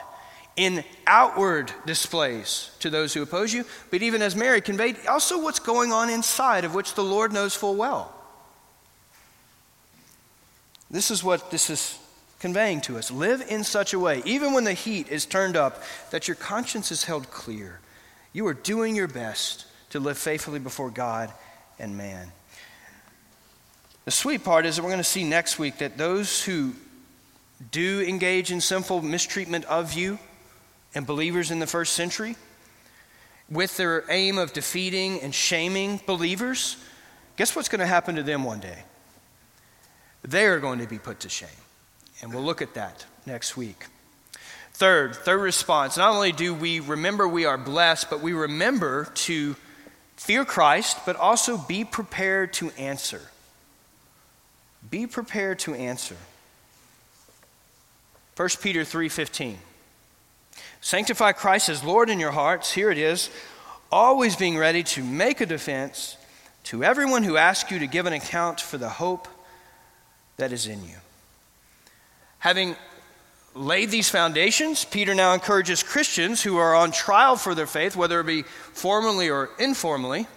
in 0.55 0.83
outward 1.07 1.71
displays 1.85 2.71
to 2.79 2.89
those 2.89 3.13
who 3.13 3.21
oppose 3.21 3.53
you, 3.53 3.65
but 3.91 4.01
even 4.01 4.21
as 4.21 4.35
Mary 4.35 4.61
conveyed, 4.61 4.97
also 5.07 5.41
what's 5.41 5.59
going 5.59 5.91
on 5.91 6.09
inside, 6.09 6.65
of 6.65 6.75
which 6.75 6.93
the 6.93 7.03
Lord 7.03 7.33
knows 7.33 7.55
full 7.55 7.75
well. 7.75 8.13
This 10.91 11.11
is 11.11 11.23
what 11.23 11.51
this 11.51 11.69
is 11.69 11.99
conveying 12.39 12.81
to 12.81 12.97
us. 12.97 13.11
Live 13.11 13.43
in 13.47 13.63
such 13.63 13.93
a 13.93 13.99
way, 13.99 14.21
even 14.25 14.53
when 14.53 14.63
the 14.63 14.73
heat 14.73 15.09
is 15.09 15.25
turned 15.25 15.55
up, 15.55 15.83
that 16.11 16.27
your 16.27 16.35
conscience 16.35 16.91
is 16.91 17.03
held 17.03 17.29
clear 17.29 17.79
you 18.31 18.45
are 18.47 18.53
doing 18.53 18.95
your 18.95 19.07
best 19.07 19.65
to 19.89 19.99
live 19.99 20.17
faithfully 20.17 20.59
before 20.59 20.91
God 20.91 21.33
and 21.79 21.97
man. 21.97 22.31
The 24.05 24.11
sweet 24.11 24.43
part 24.43 24.65
is 24.65 24.75
that 24.75 24.83
we're 24.83 24.89
going 24.89 24.99
to 24.99 25.03
see 25.03 25.23
next 25.23 25.57
week 25.59 25.79
that 25.79 25.97
those 25.97 26.43
who 26.43 26.73
do 27.71 28.01
engage 28.01 28.51
in 28.51 28.61
sinful 28.61 29.01
mistreatment 29.01 29.65
of 29.65 29.93
you 29.93 30.19
and 30.95 31.05
believers 31.05 31.51
in 31.51 31.59
the 31.59 31.67
first 31.67 31.93
century, 31.93 32.35
with 33.49 33.77
their 33.77 34.05
aim 34.09 34.37
of 34.37 34.53
defeating 34.53 35.19
and 35.21 35.33
shaming 35.33 35.99
believers, 36.05 36.77
guess 37.35 37.55
what's 37.55 37.69
going 37.69 37.79
to 37.79 37.87
happen 37.87 38.15
to 38.15 38.23
them 38.23 38.43
one 38.43 38.59
day? 38.59 38.83
They 40.23 40.45
are 40.45 40.59
going 40.59 40.79
to 40.79 40.87
be 40.87 40.99
put 40.99 41.21
to 41.21 41.29
shame. 41.29 41.49
And 42.21 42.33
we'll 42.33 42.43
look 42.43 42.61
at 42.61 42.73
that 42.73 43.05
next 43.25 43.55
week. 43.55 43.85
Third, 44.73 45.15
third 45.15 45.41
response, 45.41 45.97
not 45.97 46.13
only 46.13 46.31
do 46.31 46.53
we 46.53 46.79
remember 46.79 47.27
we 47.27 47.45
are 47.45 47.57
blessed, 47.57 48.09
but 48.09 48.21
we 48.21 48.33
remember 48.33 49.05
to 49.05 49.55
fear 50.15 50.45
Christ, 50.45 50.99
but 51.05 51.15
also 51.15 51.57
be 51.57 51.83
prepared 51.83 52.53
to 52.53 52.71
answer. 52.71 53.21
Be 54.89 55.07
prepared 55.07 55.59
to 55.59 55.73
answer. 55.73 56.15
1 58.35 58.61
Peter 58.61 58.85
3:15. 58.85 59.57
Sanctify 60.81 61.33
Christ 61.33 61.67
as 61.67 61.83
Lord 61.83 62.09
in 62.09 62.19
your 62.19 62.31
hearts. 62.31 62.71
Here 62.71 62.89
it 62.89 62.97
is, 62.97 63.29
always 63.91 64.37
being 64.37 64.57
ready 64.57 64.83
to 64.83 65.03
make 65.03 65.41
a 65.41 65.45
defense 65.45 66.15
to 66.65 66.83
everyone 66.83 67.23
who 67.23 67.35
asks 67.35 67.69
you 67.69 67.79
to 67.79 67.87
give 67.87 68.05
an 68.05 68.13
account 68.13 68.61
for 68.61 68.77
the 68.77 68.89
hope 68.89 69.27
that 70.39 70.51
is 70.51 70.67
in 70.67 70.83
you. 70.83 70.95
Having 72.39 72.75
laid 73.53 73.91
these 73.91 74.09
foundations, 74.09 74.85
Peter 74.85 75.13
now 75.13 75.33
encourages 75.33 75.83
Christians 75.83 76.41
who 76.41 76.57
are 76.57 76.75
on 76.75 76.91
trial 76.91 77.35
for 77.35 77.53
their 77.53 77.67
faith, 77.67 77.95
whether 77.95 78.19
it 78.19 78.25
be 78.25 78.43
formally 78.43 79.29
or 79.29 79.49
informally, 79.59 80.27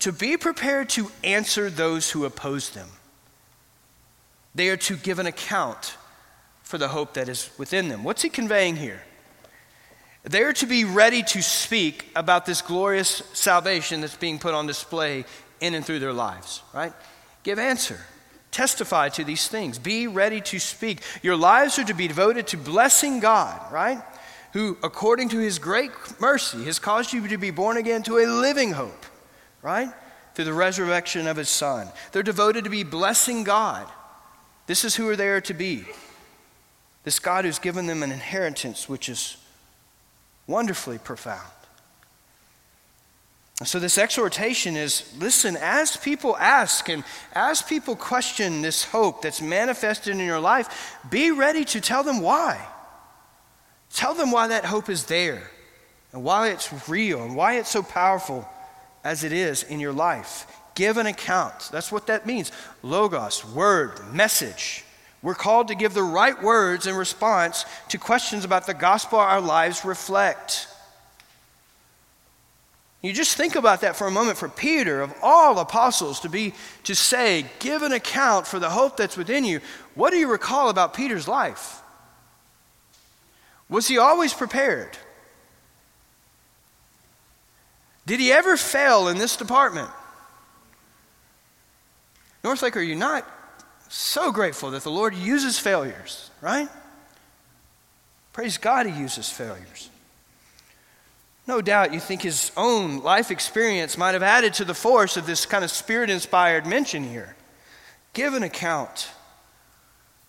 to 0.00 0.12
be 0.12 0.36
prepared 0.36 0.88
to 0.90 1.10
answer 1.22 1.70
those 1.70 2.10
who 2.10 2.24
oppose 2.24 2.70
them. 2.70 2.88
They 4.54 4.68
are 4.68 4.76
to 4.78 4.96
give 4.96 5.18
an 5.18 5.26
account 5.26 5.96
for 6.62 6.76
the 6.76 6.88
hope 6.88 7.14
that 7.14 7.28
is 7.28 7.50
within 7.58 7.88
them. 7.88 8.04
What's 8.04 8.22
he 8.22 8.28
conveying 8.28 8.76
here? 8.76 9.02
They 10.24 10.42
are 10.42 10.52
to 10.54 10.66
be 10.66 10.84
ready 10.84 11.22
to 11.22 11.42
speak 11.42 12.08
about 12.14 12.46
this 12.46 12.62
glorious 12.62 13.22
salvation 13.32 14.00
that's 14.00 14.16
being 14.16 14.38
put 14.38 14.54
on 14.54 14.66
display 14.66 15.24
in 15.60 15.74
and 15.74 15.84
through 15.84 15.98
their 15.98 16.12
lives, 16.12 16.62
right? 16.72 16.92
Give 17.42 17.58
answer. 17.58 17.98
Testify 18.52 19.08
to 19.08 19.24
these 19.24 19.48
things. 19.48 19.78
Be 19.78 20.06
ready 20.06 20.40
to 20.42 20.58
speak. 20.58 21.00
Your 21.22 21.36
lives 21.36 21.78
are 21.78 21.84
to 21.84 21.94
be 21.94 22.06
devoted 22.06 22.46
to 22.48 22.58
blessing 22.58 23.18
God, 23.18 23.72
right? 23.72 24.00
Who, 24.52 24.76
according 24.82 25.30
to 25.30 25.38
his 25.38 25.58
great 25.58 25.90
mercy, 26.20 26.62
has 26.64 26.78
caused 26.78 27.14
you 27.14 27.26
to 27.28 27.38
be 27.38 27.50
born 27.50 27.78
again 27.78 28.02
to 28.04 28.18
a 28.18 28.26
living 28.26 28.72
hope, 28.72 29.06
right? 29.62 29.88
Through 30.34 30.44
the 30.44 30.52
resurrection 30.52 31.26
of 31.26 31.38
his 31.38 31.48
Son. 31.48 31.88
They're 32.12 32.22
devoted 32.22 32.64
to 32.64 32.70
be 32.70 32.84
blessing 32.84 33.42
God. 33.42 33.88
This 34.66 34.84
is 34.84 34.94
who 34.94 35.16
they 35.16 35.28
are 35.28 35.40
to 35.40 35.54
be. 35.54 35.86
This 37.04 37.18
God 37.18 37.46
who's 37.46 37.58
given 37.58 37.86
them 37.86 38.02
an 38.02 38.12
inheritance 38.12 38.86
which 38.88 39.08
is 39.08 39.38
wonderfully 40.46 40.98
profound. 40.98 41.40
So, 43.64 43.78
this 43.78 43.98
exhortation 43.98 44.76
is 44.76 45.12
listen, 45.18 45.56
as 45.56 45.96
people 45.96 46.36
ask 46.36 46.88
and 46.88 47.04
as 47.32 47.62
people 47.62 47.94
question 47.94 48.62
this 48.62 48.84
hope 48.84 49.22
that's 49.22 49.40
manifested 49.40 50.14
in 50.14 50.26
your 50.26 50.40
life, 50.40 50.96
be 51.10 51.30
ready 51.30 51.64
to 51.66 51.80
tell 51.80 52.02
them 52.02 52.20
why. 52.20 52.66
Tell 53.92 54.14
them 54.14 54.32
why 54.32 54.48
that 54.48 54.64
hope 54.64 54.88
is 54.88 55.04
there 55.04 55.50
and 56.12 56.24
why 56.24 56.48
it's 56.48 56.88
real 56.88 57.22
and 57.22 57.36
why 57.36 57.58
it's 57.58 57.68
so 57.68 57.82
powerful 57.82 58.48
as 59.04 59.22
it 59.22 59.32
is 59.32 59.62
in 59.62 59.80
your 59.80 59.92
life. 59.92 60.46
Give 60.74 60.96
an 60.96 61.06
account. 61.06 61.68
That's 61.70 61.92
what 61.92 62.06
that 62.06 62.26
means. 62.26 62.50
Logos, 62.82 63.44
word, 63.44 64.00
message. 64.12 64.84
We're 65.22 65.34
called 65.34 65.68
to 65.68 65.74
give 65.74 65.94
the 65.94 66.02
right 66.02 66.40
words 66.42 66.86
in 66.86 66.96
response 66.96 67.64
to 67.90 67.98
questions 67.98 68.44
about 68.44 68.66
the 68.66 68.74
gospel 68.74 69.18
our 69.18 69.40
lives 69.40 69.84
reflect. 69.84 70.66
You 73.02 73.12
just 73.12 73.36
think 73.36 73.56
about 73.56 73.80
that 73.80 73.96
for 73.96 74.06
a 74.06 74.12
moment 74.12 74.38
for 74.38 74.48
Peter, 74.48 75.02
of 75.02 75.12
all 75.20 75.58
apostles, 75.58 76.20
to 76.20 76.28
be 76.28 76.54
to 76.84 76.94
say, 76.94 77.44
give 77.58 77.82
an 77.82 77.90
account 77.90 78.46
for 78.46 78.60
the 78.60 78.70
hope 78.70 78.96
that's 78.96 79.16
within 79.16 79.44
you. 79.44 79.60
What 79.96 80.10
do 80.10 80.18
you 80.18 80.30
recall 80.30 80.68
about 80.68 80.94
Peter's 80.94 81.26
life? 81.26 81.82
Was 83.68 83.88
he 83.88 83.98
always 83.98 84.32
prepared? 84.32 84.96
Did 88.06 88.20
he 88.20 88.32
ever 88.32 88.56
fail 88.56 89.08
in 89.08 89.18
this 89.18 89.36
department? 89.36 89.90
Northlake, 92.44 92.76
are 92.76 92.80
you 92.80 92.96
not 92.96 93.26
so 93.88 94.30
grateful 94.30 94.70
that 94.72 94.82
the 94.82 94.90
Lord 94.90 95.14
uses 95.14 95.58
failures, 95.58 96.30
right? 96.40 96.68
Praise 98.32 98.58
God, 98.58 98.86
he 98.86 98.98
uses 98.98 99.28
failures. 99.28 99.90
No 101.46 101.60
doubt 101.60 101.92
you 101.92 102.00
think 102.00 102.22
his 102.22 102.52
own 102.56 103.02
life 103.02 103.30
experience 103.30 103.98
might 103.98 104.12
have 104.12 104.22
added 104.22 104.54
to 104.54 104.64
the 104.64 104.74
force 104.74 105.16
of 105.16 105.26
this 105.26 105.44
kind 105.44 105.64
of 105.64 105.70
spirit 105.70 106.08
inspired 106.08 106.66
mention 106.66 107.02
here. 107.02 107.34
Give 108.12 108.34
an 108.34 108.42
account. 108.42 109.10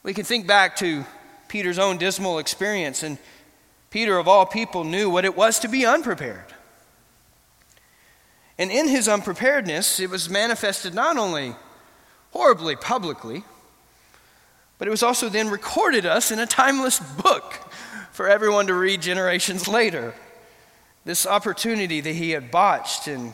We 0.01 0.13
can 0.13 0.25
think 0.25 0.47
back 0.47 0.75
to 0.77 1.05
Peter's 1.47 1.77
own 1.77 1.97
dismal 1.97 2.39
experience, 2.39 3.03
and 3.03 3.19
Peter, 3.91 4.17
of 4.17 4.27
all 4.27 4.45
people, 4.45 4.83
knew 4.83 5.09
what 5.09 5.23
it 5.23 5.37
was 5.37 5.59
to 5.59 5.67
be 5.67 5.85
unprepared. 5.85 6.53
And 8.57 8.71
in 8.71 8.87
his 8.87 9.07
unpreparedness, 9.07 9.99
it 9.99 10.09
was 10.09 10.29
manifested 10.29 10.93
not 10.93 11.17
only 11.17 11.55
horribly 12.31 12.75
publicly, 12.75 13.43
but 14.79 14.87
it 14.87 14.91
was 14.91 15.03
also 15.03 15.29
then 15.29 15.49
recorded 15.49 16.05
us 16.05 16.31
in 16.31 16.39
a 16.39 16.45
timeless 16.45 16.99
book 16.99 17.53
for 18.11 18.27
everyone 18.27 18.67
to 18.67 18.73
read 18.73 19.01
generations 19.01 19.67
later. 19.67 20.15
This 21.05 21.27
opportunity 21.27 22.01
that 22.01 22.13
he 22.13 22.31
had 22.31 22.51
botched 22.51 23.07
in 23.07 23.33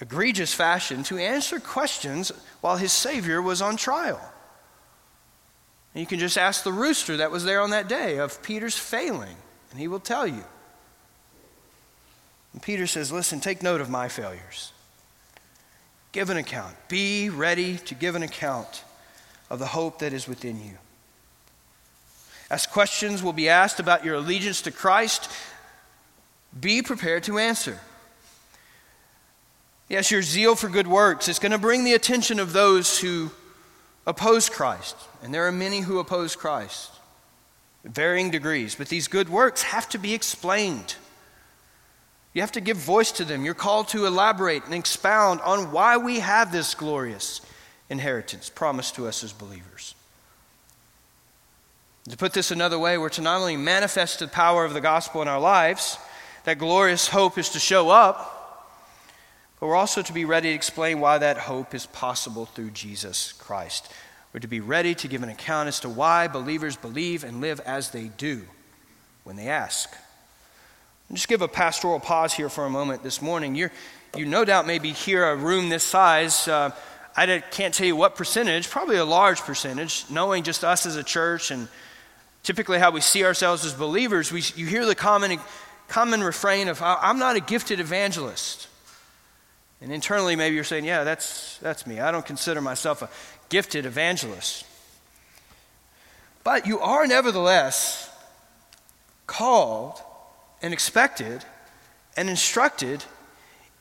egregious 0.00 0.54
fashion 0.54 1.02
to 1.04 1.18
answer 1.18 1.58
questions 1.58 2.30
while 2.60 2.76
his 2.76 2.92
Savior 2.92 3.42
was 3.42 3.60
on 3.60 3.76
trial. 3.76 4.20
And 5.94 6.00
you 6.00 6.06
can 6.06 6.18
just 6.18 6.38
ask 6.38 6.62
the 6.62 6.72
rooster 6.72 7.16
that 7.16 7.30
was 7.30 7.44
there 7.44 7.60
on 7.60 7.70
that 7.70 7.88
day 7.88 8.18
of 8.18 8.42
Peter's 8.42 8.78
failing, 8.78 9.36
and 9.70 9.80
he 9.80 9.88
will 9.88 10.00
tell 10.00 10.26
you. 10.26 10.44
And 12.52 12.62
Peter 12.62 12.86
says, 12.86 13.10
Listen, 13.10 13.40
take 13.40 13.62
note 13.62 13.80
of 13.80 13.90
my 13.90 14.08
failures. 14.08 14.72
Give 16.12 16.30
an 16.30 16.36
account. 16.36 16.76
Be 16.88 17.28
ready 17.28 17.78
to 17.78 17.94
give 17.94 18.14
an 18.14 18.22
account 18.22 18.84
of 19.50 19.58
the 19.58 19.66
hope 19.66 19.98
that 19.98 20.12
is 20.12 20.28
within 20.28 20.62
you. 20.62 20.78
As 22.50 22.66
questions 22.66 23.22
will 23.22 23.34
be 23.34 23.48
asked 23.48 23.78
about 23.78 24.04
your 24.04 24.14
allegiance 24.14 24.62
to 24.62 24.70
Christ, 24.70 25.30
be 26.58 26.82
prepared 26.82 27.24
to 27.24 27.38
answer. 27.38 27.78
Yes, 29.88 30.10
your 30.10 30.22
zeal 30.22 30.54
for 30.54 30.68
good 30.68 30.86
works 30.86 31.28
is 31.28 31.38
going 31.38 31.52
to 31.52 31.58
bring 31.58 31.84
the 31.84 31.94
attention 31.94 32.38
of 32.38 32.52
those 32.52 32.98
who 32.98 33.30
oppose 34.06 34.48
Christ. 34.48 34.96
And 35.22 35.32
there 35.32 35.46
are 35.46 35.52
many 35.52 35.80
who 35.80 35.98
oppose 35.98 36.36
Christ, 36.36 36.90
varying 37.84 38.30
degrees. 38.30 38.74
But 38.74 38.88
these 38.88 39.08
good 39.08 39.28
works 39.28 39.62
have 39.62 39.88
to 39.90 39.98
be 39.98 40.12
explained. 40.14 40.96
You 42.34 42.42
have 42.42 42.52
to 42.52 42.60
give 42.60 42.76
voice 42.76 43.12
to 43.12 43.24
them. 43.24 43.44
You're 43.44 43.54
called 43.54 43.88
to 43.88 44.06
elaborate 44.06 44.64
and 44.64 44.74
expound 44.74 45.40
on 45.40 45.72
why 45.72 45.96
we 45.96 46.20
have 46.20 46.52
this 46.52 46.74
glorious 46.74 47.40
inheritance 47.88 48.50
promised 48.50 48.94
to 48.96 49.06
us 49.08 49.24
as 49.24 49.32
believers. 49.32 49.94
To 52.10 52.16
put 52.16 52.32
this 52.32 52.50
another 52.50 52.78
way, 52.78 52.96
we're 52.96 53.08
to 53.10 53.22
not 53.22 53.40
only 53.40 53.56
manifest 53.56 54.18
the 54.18 54.28
power 54.28 54.64
of 54.64 54.72
the 54.72 54.80
gospel 54.80 55.20
in 55.20 55.28
our 55.28 55.40
lives, 55.40 55.98
that 56.48 56.56
glorious 56.56 57.08
hope 57.08 57.36
is 57.36 57.50
to 57.50 57.58
show 57.58 57.90
up, 57.90 58.64
but 59.60 59.66
we're 59.66 59.76
also 59.76 60.00
to 60.00 60.14
be 60.14 60.24
ready 60.24 60.48
to 60.48 60.54
explain 60.54 60.98
why 60.98 61.18
that 61.18 61.36
hope 61.36 61.74
is 61.74 61.84
possible 61.84 62.46
through 62.46 62.70
Jesus 62.70 63.32
Christ. 63.32 63.92
We're 64.32 64.40
to 64.40 64.48
be 64.48 64.60
ready 64.60 64.94
to 64.94 65.08
give 65.08 65.22
an 65.22 65.28
account 65.28 65.68
as 65.68 65.80
to 65.80 65.90
why 65.90 66.26
believers 66.26 66.74
believe 66.74 67.22
and 67.22 67.42
live 67.42 67.60
as 67.66 67.90
they 67.90 68.04
do 68.16 68.44
when 69.24 69.36
they 69.36 69.48
ask. 69.48 69.94
I'll 71.10 71.16
just 71.16 71.28
give 71.28 71.42
a 71.42 71.48
pastoral 71.48 72.00
pause 72.00 72.32
here 72.32 72.48
for 72.48 72.64
a 72.64 72.70
moment 72.70 73.02
this 73.02 73.20
morning. 73.20 73.54
You're, 73.54 73.72
you 74.16 74.24
no 74.24 74.46
doubt 74.46 74.66
maybe 74.66 74.92
here 74.92 75.28
a 75.28 75.36
room 75.36 75.68
this 75.68 75.84
size. 75.84 76.48
Uh, 76.48 76.70
I 77.14 77.40
can't 77.50 77.74
tell 77.74 77.86
you 77.86 77.94
what 77.94 78.16
percentage, 78.16 78.70
probably 78.70 78.96
a 78.96 79.04
large 79.04 79.40
percentage, 79.40 80.06
knowing 80.08 80.44
just 80.44 80.64
us 80.64 80.86
as 80.86 80.96
a 80.96 81.04
church 81.04 81.50
and 81.50 81.68
typically 82.42 82.78
how 82.78 82.90
we 82.90 83.02
see 83.02 83.26
ourselves 83.26 83.66
as 83.66 83.74
believers. 83.74 84.32
We, 84.32 84.42
you 84.56 84.64
hear 84.64 84.86
the 84.86 84.94
common, 84.94 85.38
common 85.88 86.22
refrain 86.22 86.68
of, 86.68 86.80
I'm 86.82 87.18
not 87.18 87.36
a 87.36 87.40
gifted 87.40 87.80
evangelist. 87.80 88.68
And 89.80 89.92
internally, 89.92 90.36
maybe 90.36 90.54
you're 90.54 90.64
saying, 90.64 90.84
Yeah, 90.84 91.04
that's, 91.04 91.58
that's 91.58 91.86
me. 91.86 92.00
I 92.00 92.10
don't 92.10 92.26
consider 92.26 92.60
myself 92.60 93.02
a 93.02 93.10
gifted 93.48 93.86
evangelist. 93.86 94.64
But 96.44 96.66
you 96.66 96.80
are 96.80 97.06
nevertheless 97.06 98.10
called 99.26 100.00
and 100.62 100.72
expected 100.72 101.44
and 102.16 102.28
instructed, 102.28 103.04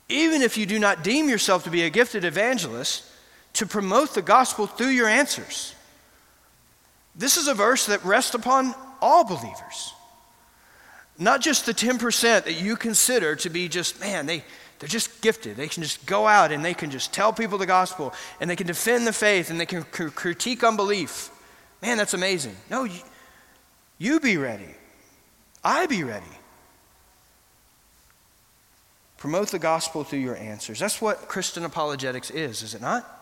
even 0.09 0.41
if 0.41 0.57
you 0.57 0.65
do 0.65 0.77
not 0.77 1.03
deem 1.03 1.29
yourself 1.29 1.63
to 1.63 1.69
be 1.69 1.83
a 1.83 1.89
gifted 1.89 2.23
evangelist, 2.23 3.03
to 3.53 3.65
promote 3.65 4.13
the 4.13 4.21
gospel 4.21 4.67
through 4.67 4.89
your 4.89 5.07
answers. 5.07 5.73
This 7.15 7.37
is 7.37 7.47
a 7.47 7.55
verse 7.55 7.87
that 7.87 8.03
rests 8.05 8.35
upon 8.35 8.75
all 9.01 9.23
believers. 9.23 9.93
Not 11.19 11.41
just 11.41 11.65
the 11.65 11.73
10% 11.73 12.21
that 12.43 12.61
you 12.61 12.75
consider 12.75 13.35
to 13.37 13.49
be 13.49 13.67
just, 13.67 13.99
man, 13.99 14.25
they, 14.25 14.43
they're 14.79 14.87
just 14.87 15.21
gifted. 15.21 15.57
They 15.57 15.67
can 15.67 15.81
just 15.81 16.05
go 16.05 16.27
out 16.27 16.51
and 16.51 16.63
they 16.63 16.73
can 16.73 16.91
just 16.91 17.11
tell 17.11 17.33
people 17.33 17.57
the 17.57 17.65
gospel 17.65 18.13
and 18.39 18.49
they 18.49 18.55
can 18.55 18.67
defend 18.67 19.07
the 19.07 19.13
faith 19.13 19.49
and 19.49 19.59
they 19.59 19.65
can 19.65 19.83
cr- 19.83 20.09
critique 20.09 20.63
unbelief. 20.63 21.31
Man, 21.81 21.97
that's 21.97 22.13
amazing. 22.13 22.55
No, 22.69 22.83
you, 22.83 22.99
you 23.97 24.19
be 24.19 24.37
ready. 24.37 24.75
I 25.63 25.87
be 25.87 26.03
ready. 26.03 26.25
Promote 29.17 29.49
the 29.49 29.59
gospel 29.59 30.03
through 30.03 30.19
your 30.19 30.37
answers. 30.37 30.79
That's 30.79 31.01
what 31.01 31.27
Christian 31.27 31.65
apologetics 31.65 32.29
is, 32.29 32.61
is 32.61 32.75
it 32.75 32.81
not? 32.81 33.13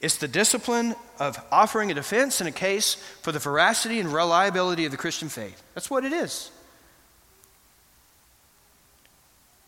It's 0.00 0.16
the 0.16 0.28
discipline 0.28 0.94
of 1.18 1.40
offering 1.50 1.90
a 1.90 1.94
defense 1.94 2.40
and 2.40 2.48
a 2.48 2.52
case 2.52 2.94
for 3.22 3.32
the 3.32 3.38
veracity 3.38 3.98
and 4.00 4.12
reliability 4.12 4.84
of 4.84 4.90
the 4.92 4.96
Christian 4.96 5.28
faith. 5.28 5.62
That's 5.74 5.90
what 5.90 6.04
it 6.04 6.12
is. 6.12 6.50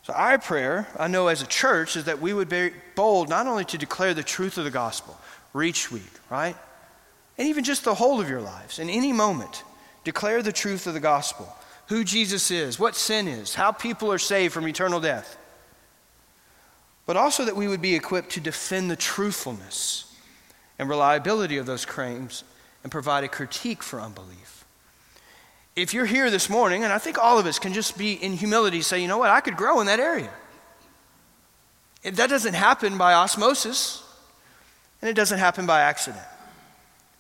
So, 0.05 0.13
our 0.13 0.39
prayer, 0.39 0.87
I 0.99 1.09
know 1.09 1.29
as 1.29 1.41
a 1.41 1.47
church, 1.47 1.97
is 1.97 2.05
that 2.05 2.21
we 2.21 2.35
would 2.35 2.51
be 2.51 2.73
bold 2.95 3.31
not 3.31 3.47
only 3.47 3.65
to 3.65 3.79
declare 3.79 4.13
the 4.13 4.23
truth 4.23 4.59
of 4.59 4.65
the 4.65 4.71
gospel, 4.71 5.19
reach 5.55 5.91
week, 5.91 6.03
right? 6.31 6.55
And 7.39 7.49
even 7.49 7.65
just 7.65 7.85
the 7.85 7.95
whole 7.95 8.21
of 8.21 8.29
your 8.29 8.43
lives, 8.43 8.79
in 8.79 8.91
any 8.91 9.15
moment, 9.15 9.63
declare 10.05 10.43
the 10.43 10.53
truth 10.53 10.87
of 10.87 10.93
the 10.93 11.01
gospel 11.01 11.49
who 11.89 12.05
Jesus 12.05 12.51
is, 12.51 12.79
what 12.79 12.97
sin 12.97 13.27
is, 13.27 13.55
how 13.55 13.73
people 13.73 14.13
are 14.13 14.19
saved 14.19 14.53
from 14.53 14.69
eternal 14.69 15.01
death. 15.01 15.39
But 17.07 17.17
also 17.17 17.47
that 17.47 17.57
we 17.57 17.69
would 17.69 17.83
be 17.83 17.95
equipped 17.95 18.31
to 18.33 18.41
defend 18.41 18.91
the 18.91 18.97
truthfulness 18.97 20.15
and 20.79 20.89
reliability 20.89 21.57
of 21.57 21.65
those 21.65 21.87
claims 21.87 22.45
and 22.83 22.93
provide 22.93 23.25
a 23.25 23.29
critique 23.29 23.83
for 23.83 24.01
unbelief 24.01 24.64
if 25.77 25.93
you're 25.93 26.07
here 26.07 26.31
this 26.31 26.49
morning, 26.49 26.85
and 26.85 26.93
I 26.93 26.99
think 26.99 27.19
all 27.19 27.39
of 27.39 27.47
us 27.47 27.59
can 27.59 27.73
just 27.73 27.99
be 27.99 28.13
in 28.13 28.35
humility 28.35 28.81
say, 28.81 29.03
you 29.03 29.09
know 29.09 29.19
what, 29.19 29.31
I 29.31 29.41
could 29.41 29.57
grow 29.57 29.81
in 29.81 29.87
that 29.87 30.01
area. 30.01 30.31
If 32.03 32.17
that 32.17 32.31
doesn't 32.31 32.55
happen 32.55 32.97
by 32.99 33.15
osmosis, 33.15 34.03
and 35.01 35.11
it 35.11 35.15
doesn't 35.15 35.39
happen 35.39 35.67
by 35.67 35.81
accident. 35.81 36.25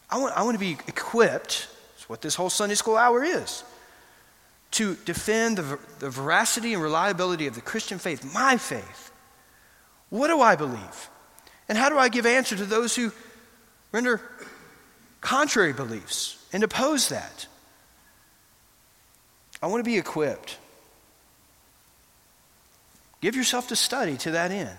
I 0.08 0.18
want, 0.18 0.36
I 0.36 0.42
want 0.42 0.54
to 0.54 0.60
be 0.60 0.72
equipped, 0.86 1.68
that's 1.94 2.08
what 2.08 2.20
this 2.22 2.34
whole 2.34 2.50
Sunday 2.50 2.76
school 2.76 2.96
hour 2.96 3.24
is, 3.24 3.64
to 4.72 4.94
defend 5.04 5.58
the, 5.58 5.78
the 5.98 6.10
veracity 6.10 6.74
and 6.74 6.82
reliability 6.82 7.46
of 7.46 7.54
the 7.54 7.60
Christian 7.60 7.98
faith, 7.98 8.32
my 8.34 8.56
faith. 8.56 9.10
What 10.10 10.28
do 10.28 10.40
I 10.40 10.54
believe? 10.54 11.10
And 11.68 11.76
how 11.76 11.88
do 11.88 11.98
I 11.98 12.08
give 12.08 12.26
answer 12.26 12.56
to 12.56 12.64
those 12.64 12.94
who 12.94 13.10
render 13.90 14.20
contrary 15.20 15.72
beliefs 15.72 16.44
and 16.52 16.62
oppose 16.62 17.08
that? 17.08 17.46
I 19.64 19.66
want 19.66 19.82
to 19.82 19.90
be 19.90 19.96
equipped. 19.96 20.58
Give 23.22 23.34
yourself 23.34 23.68
to 23.68 23.76
study 23.76 24.18
to 24.18 24.32
that 24.32 24.50
end. 24.50 24.76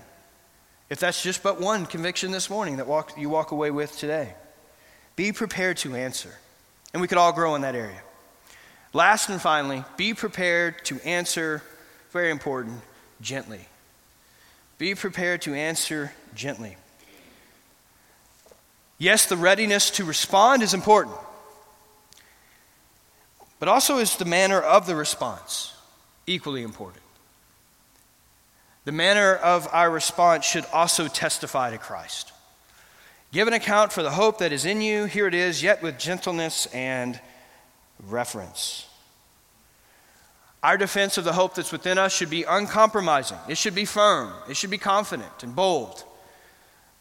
If 0.91 0.99
that's 0.99 1.23
just 1.23 1.41
but 1.41 1.59
one 1.59 1.87
conviction 1.87 2.29
this 2.29 2.51
morning 2.51 2.77
that 2.77 2.85
walk, 2.85 3.17
you 3.17 3.27
walk 3.27 3.49
away 3.49 3.71
with 3.71 3.97
today, 3.97 4.35
be 5.15 5.31
prepared 5.31 5.77
to 5.77 5.95
answer. 5.95 6.29
And 6.93 7.01
we 7.01 7.07
could 7.07 7.17
all 7.17 7.33
grow 7.33 7.55
in 7.55 7.63
that 7.63 7.73
area. 7.73 7.99
Last 8.93 9.27
and 9.27 9.41
finally, 9.41 9.83
be 9.97 10.13
prepared 10.13 10.85
to 10.85 10.99
answer, 11.01 11.63
very 12.11 12.29
important, 12.29 12.79
gently. 13.21 13.65
Be 14.77 14.93
prepared 14.93 15.41
to 15.41 15.55
answer 15.55 16.13
gently. 16.35 16.77
Yes, 18.99 19.25
the 19.25 19.35
readiness 19.35 19.89
to 19.89 20.05
respond 20.05 20.61
is 20.61 20.75
important 20.75 21.17
but 23.59 23.67
also 23.67 23.97
is 23.97 24.17
the 24.17 24.25
manner 24.25 24.59
of 24.59 24.85
the 24.85 24.95
response 24.95 25.73
equally 26.27 26.63
important. 26.63 27.03
The 28.85 28.91
manner 28.91 29.35
of 29.35 29.67
our 29.71 29.89
response 29.89 30.45
should 30.45 30.65
also 30.71 31.07
testify 31.07 31.71
to 31.71 31.77
Christ. 31.77 32.31
Give 33.31 33.47
an 33.47 33.53
account 33.53 33.91
for 33.91 34.03
the 34.03 34.11
hope 34.11 34.37
that 34.37 34.53
is 34.53 34.63
in 34.63 34.79
you. 34.79 35.05
Here 35.05 35.27
it 35.27 35.33
is, 35.33 35.61
yet 35.61 35.81
with 35.81 35.97
gentleness 35.97 36.67
and 36.67 37.19
reverence. 38.07 38.87
Our 40.63 40.77
defense 40.77 41.17
of 41.17 41.25
the 41.25 41.33
hope 41.33 41.55
that's 41.55 41.71
within 41.71 41.97
us 41.97 42.15
should 42.15 42.29
be 42.29 42.43
uncompromising. 42.43 43.37
It 43.49 43.57
should 43.57 43.75
be 43.75 43.85
firm. 43.85 44.31
It 44.49 44.55
should 44.55 44.71
be 44.71 44.77
confident 44.77 45.43
and 45.43 45.55
bold. 45.55 46.03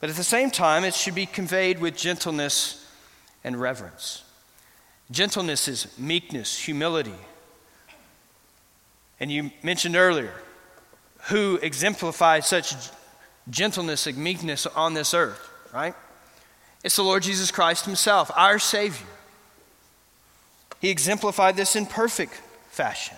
But 0.00 0.10
at 0.10 0.16
the 0.16 0.24
same 0.24 0.50
time, 0.50 0.84
it 0.84 0.94
should 0.94 1.14
be 1.14 1.26
conveyed 1.26 1.78
with 1.78 1.96
gentleness 1.96 2.84
and 3.44 3.60
reverence. 3.60 4.23
Gentleness 5.10 5.68
is 5.68 5.86
meekness, 5.98 6.58
humility. 6.58 7.14
And 9.20 9.30
you 9.30 9.50
mentioned 9.62 9.96
earlier 9.96 10.34
who 11.28 11.58
exemplifies 11.62 12.46
such 12.46 12.74
gentleness 13.48 14.06
and 14.06 14.16
meekness 14.16 14.66
on 14.66 14.94
this 14.94 15.14
earth, 15.14 15.48
right? 15.72 15.94
It's 16.82 16.96
the 16.96 17.02
Lord 17.02 17.22
Jesus 17.22 17.50
Christ 17.50 17.86
Himself, 17.86 18.30
our 18.34 18.58
Savior. 18.58 19.06
He 20.80 20.90
exemplified 20.90 21.56
this 21.56 21.76
in 21.76 21.86
perfect 21.86 22.34
fashion 22.68 23.16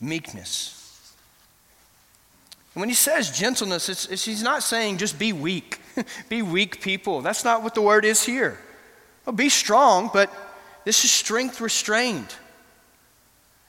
meekness. 0.00 1.14
when 2.74 2.88
he 2.88 2.94
says 2.94 3.36
gentleness, 3.36 3.88
it's, 3.88 4.06
it's, 4.06 4.24
he's 4.24 4.42
not 4.42 4.62
saying 4.62 4.98
just 4.98 5.18
be 5.18 5.32
weak, 5.32 5.80
be 6.28 6.42
weak 6.42 6.80
people. 6.80 7.20
That's 7.20 7.44
not 7.44 7.62
what 7.62 7.74
the 7.74 7.82
word 7.82 8.04
is 8.04 8.22
here. 8.22 8.58
Well, 9.28 9.36
be 9.36 9.50
strong, 9.50 10.08
but 10.10 10.32
this 10.86 11.04
is 11.04 11.10
strength 11.10 11.60
restrained. 11.60 12.34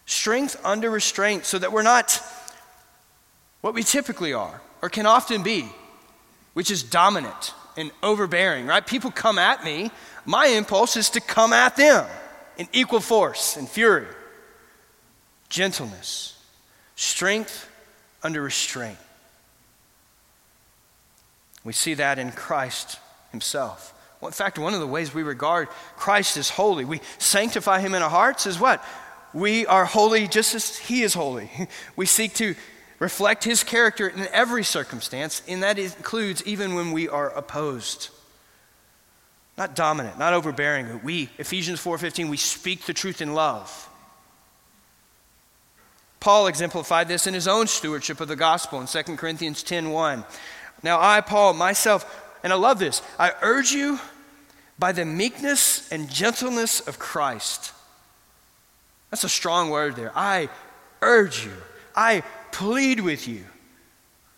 Strength 0.06 0.58
under 0.64 0.90
restraint, 0.90 1.44
so 1.44 1.60
that 1.60 1.74
we're 1.74 1.84
not 1.84 2.24
what 3.60 3.74
we 3.74 3.84
typically 3.84 4.32
are 4.32 4.62
or 4.82 4.88
can 4.88 5.06
often 5.06 5.44
be, 5.44 5.68
which 6.54 6.72
is 6.72 6.82
dominant 6.82 7.54
and 7.76 7.92
overbearing, 8.02 8.68
right? 8.68 8.88
People 8.88 9.12
come 9.12 9.38
at 9.38 9.66
me, 9.66 9.92
my 10.24 10.46
impulse 10.46 10.96
is 10.96 11.10
to 11.10 11.20
come 11.20 11.52
at 11.52 11.76
them 11.76 12.08
in 12.58 12.70
equal 12.72 13.02
force 13.02 13.58
and 13.58 13.68
fury. 13.68 14.08
Gentleness, 15.50 16.42
strength 16.96 17.70
under 18.24 18.42
restraint. 18.42 18.98
We 21.66 21.74
see 21.74 21.96
that 21.96 22.18
in 22.18 22.32
Christ 22.32 22.98
Himself. 23.32 23.94
In 24.22 24.32
fact, 24.32 24.60
one 24.60 24.74
of 24.74 24.80
the 24.80 24.88
ways 24.88 25.14
we 25.14 25.24
regard 25.24 25.70
Christ 25.96 26.36
as 26.38 26.50
holy, 26.50 26.84
we 26.84 27.02
sanctify 27.18 27.80
Him 27.80 27.96
in 27.96 28.02
our 28.02 28.10
hearts, 28.10 28.46
is 28.46 28.60
what? 28.60 28.84
We 29.34 29.66
are 29.66 29.86
holy 29.86 30.28
just 30.28 30.56
as 30.56 30.78
He 30.78 31.04
is 31.04 31.14
holy. 31.14 31.50
We 31.96 32.06
seek 32.06 32.34
to 32.36 32.56
reflect 33.00 33.44
His 33.46 33.64
character 33.64 34.08
in 34.08 34.28
every 34.34 34.64
circumstance, 34.64 35.42
and 35.48 35.64
that 35.64 35.80
includes 35.80 36.44
even 36.46 36.76
when 36.76 36.92
we 36.92 37.08
are 37.08 37.30
opposed. 37.30 38.10
Not 39.58 39.76
dominant, 39.76 40.18
not 40.18 40.34
overbearing, 40.34 41.02
we, 41.04 41.30
Ephesians 41.38 41.82
4:15, 41.84 42.30
we 42.30 42.38
speak 42.38 42.86
the 42.86 42.94
truth 42.94 43.22
in 43.22 43.34
love. 43.34 43.90
Paul 46.20 46.48
exemplified 46.48 47.08
this 47.08 47.28
in 47.28 47.34
his 47.34 47.48
own 47.48 47.68
stewardship 47.68 48.20
of 48.20 48.28
the 48.28 48.36
gospel 48.36 48.82
in 48.82 48.88
2 48.88 49.18
Corinthians 49.18 49.64
10:1. 49.64 50.26
Now 50.84 51.00
I, 51.00 51.22
Paul, 51.22 51.54
myself, 51.54 52.06
and 52.44 52.54
I 52.54 52.56
love 52.56 52.80
this, 52.80 53.02
I 53.18 53.34
urge 53.42 53.72
you 53.72 54.00
by 54.78 54.92
the 54.92 55.06
meekness 55.06 55.92
and 55.92 56.10
gentleness 56.10 56.80
of 56.80 57.00
Christ 57.00 57.74
that's 59.10 59.24
a 59.24 59.30
strong 59.30 59.70
word 59.70 59.96
there. 59.96 60.12
I 60.16 60.50
urge 61.02 61.46
you, 61.46 61.54
I 61.96 62.24
plead 62.52 63.00
with 63.00 63.28
you 63.28 63.44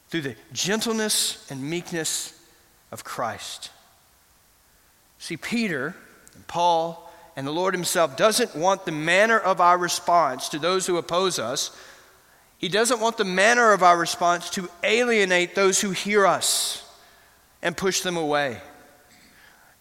through 0.09 0.21
the 0.21 0.35
gentleness 0.53 1.49
and 1.49 1.63
meekness 1.63 2.37
of 2.91 3.03
Christ. 3.03 3.69
See, 5.19 5.37
Peter 5.37 5.95
and 6.35 6.47
Paul 6.47 7.09
and 7.35 7.45
the 7.47 7.51
Lord 7.51 7.73
Himself 7.73 8.17
doesn't 8.17 8.55
want 8.55 8.85
the 8.85 8.91
manner 8.91 9.39
of 9.39 9.61
our 9.61 9.77
response 9.77 10.49
to 10.49 10.59
those 10.59 10.85
who 10.85 10.97
oppose 10.97 11.39
us. 11.39 11.75
He 12.57 12.67
doesn't 12.67 12.99
want 12.99 13.17
the 13.17 13.23
manner 13.23 13.71
of 13.71 13.83
our 13.83 13.97
response 13.97 14.49
to 14.51 14.69
alienate 14.83 15.55
those 15.55 15.81
who 15.81 15.91
hear 15.91 16.25
us 16.25 16.87
and 17.61 17.75
push 17.75 18.01
them 18.01 18.17
away. 18.17 18.57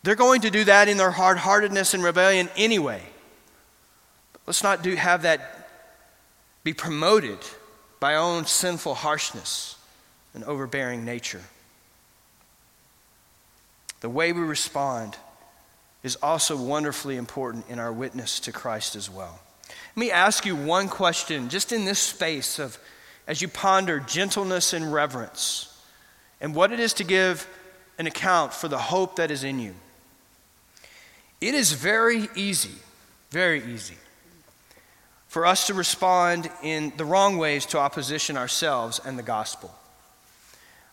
They're 0.03 0.15
going 0.15 0.43
to 0.43 0.51
do 0.51 0.65
that 0.65 0.89
in 0.89 0.97
their 0.97 1.11
hard 1.11 1.39
heartedness 1.39 1.95
and 1.95 2.03
rebellion 2.03 2.49
anyway. 2.57 3.03
Let's 4.47 4.63
not 4.63 4.83
do, 4.83 4.95
have 4.97 5.23
that 5.23 5.69
be 6.65 6.73
promoted 6.73 7.39
by 8.01 8.15
our 8.15 8.23
own 8.23 8.47
sinful 8.47 8.95
harshness 8.95 9.77
and 10.35 10.43
overbearing 10.45 11.05
nature. 11.05 11.43
The 14.01 14.09
way 14.09 14.33
we 14.33 14.41
respond 14.41 15.17
is 16.03 16.17
also 16.17 16.57
wonderfully 16.57 17.17
important 17.17 17.69
in 17.69 17.79
our 17.79 17.93
witness 17.93 18.41
to 18.41 18.53
Christ 18.53 18.97
as 18.97 19.11
well. 19.11 19.39
Let 19.69 19.97
me 19.97 20.11
ask 20.11 20.47
you 20.47 20.57
one 20.57 20.89
question 20.89 21.51
just 21.51 21.73
in 21.73 21.85
this 21.85 21.99
space 21.99 22.59
of 22.59 22.79
as 23.27 23.43
you 23.43 23.49
ponder 23.49 24.01
gentleness 24.01 24.73
and 24.73 24.93
reverence 24.93 25.67
and 26.41 26.55
what 26.55 26.73
it 26.73 26.81
is 26.81 26.95
to 26.95 27.05
give 27.05 27.47
an 28.01 28.07
account 28.07 28.55
for 28.55 28.67
the 28.67 28.79
hope 28.79 29.17
that 29.17 29.31
is 29.31 29.45
in 29.45 29.61
you. 29.61 29.75
It 31.39 31.55
is 31.55 31.73
very 31.73 32.31
easy, 32.35 32.77
very 33.31 33.63
easy 33.63 33.97
for 35.29 35.45
us 35.45 35.67
to 35.67 35.75
respond 35.75 36.51
in 36.63 36.95
the 36.97 37.05
wrong 37.05 37.37
ways 37.37 37.67
to 37.67 37.79
opposition 37.79 38.39
ourselves 38.39 39.03
and 39.05 39.19
the 39.19 39.23
gospel. 39.23 39.75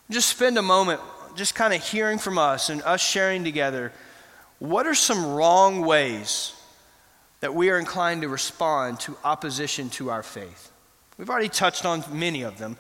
Just 0.10 0.28
spend 0.28 0.58
a 0.58 0.62
moment 0.62 1.00
just 1.38 1.56
kind 1.56 1.74
of 1.74 1.82
hearing 1.82 2.18
from 2.18 2.38
us 2.38 2.70
and 2.70 2.82
us 2.82 3.00
sharing 3.00 3.46
together 3.46 3.94
what 4.60 4.86
are 4.86 4.94
some 4.94 5.34
wrong 5.34 5.86
ways 5.86 6.54
that 7.40 7.56
we 7.56 7.70
are 7.70 7.80
inclined 7.80 8.22
to 8.24 8.28
respond 8.28 9.00
to 9.00 9.16
opposition 9.24 9.90
to 9.92 10.10
our 10.10 10.24
faith. 10.24 10.72
We've 11.18 11.30
already 11.30 11.48
touched 11.48 11.86
on 11.86 12.04
many 12.12 12.42
of 12.42 12.58
them. 12.58 12.76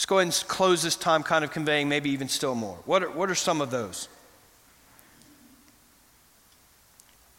Let's 0.00 0.06
go 0.06 0.18
ahead 0.18 0.28
and 0.28 0.48
close 0.48 0.82
this 0.82 0.96
time 0.96 1.22
kind 1.22 1.44
of 1.44 1.50
conveying 1.50 1.86
maybe 1.86 2.08
even 2.08 2.30
still 2.30 2.54
more. 2.54 2.78
What 2.86 3.02
are, 3.02 3.10
what 3.10 3.28
are 3.28 3.34
some 3.34 3.60
of 3.60 3.70
those? 3.70 4.08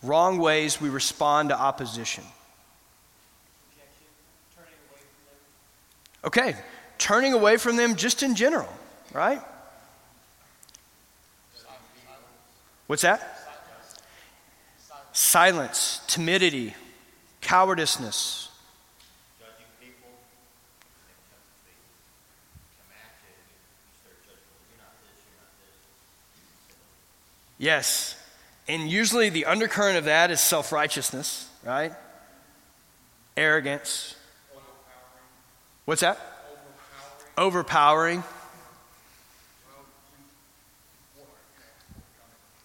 Wrong 0.04 0.38
ways 0.38 0.80
we 0.80 0.90
respond 0.90 1.50
to 1.50 1.60
opposition. 1.60 2.24
Okay, 6.24 6.56
turning 7.00 7.34
away 7.34 7.58
from 7.58 7.78
them 7.78 7.96
just 7.96 8.22
in 8.22 8.36
general, 8.36 8.72
right? 9.12 9.42
What's 12.86 13.02
that? 13.02 13.40
Silence, 15.14 16.02
timidity, 16.06 16.76
cowardiceness. 17.42 18.50
Yes. 27.62 28.18
And 28.68 28.90
usually 28.90 29.30
the 29.30 29.46
undercurrent 29.46 29.98
of 29.98 30.06
that 30.06 30.32
is 30.32 30.42
self 30.42 30.72
righteousness, 30.72 31.48
right? 31.64 31.94
Arrogance, 33.38 34.16
What's 35.86 36.02
that? 36.02 36.20
Overpowering. 37.38 38.20
Overpowering. 38.20 38.24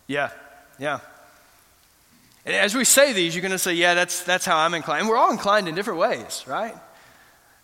Yeah, 0.07 0.31
yeah. 0.79 1.01
And 2.45 2.55
as 2.55 2.75
we 2.75 2.85
say 2.85 3.13
these, 3.13 3.35
you're 3.35 3.43
going 3.43 3.51
to 3.53 3.59
say, 3.59 3.75
yeah, 3.75 3.95
that's, 3.95 4.23
that's 4.23 4.47
how 4.47 4.57
I'm 4.57 4.75
inclined. 4.75 5.01
And 5.01 5.09
we're 5.09 5.17
all 5.17 5.33
inclined 5.33 5.67
in 5.67 5.75
different 5.75 5.99
ways, 5.99 6.45
right? 6.47 6.75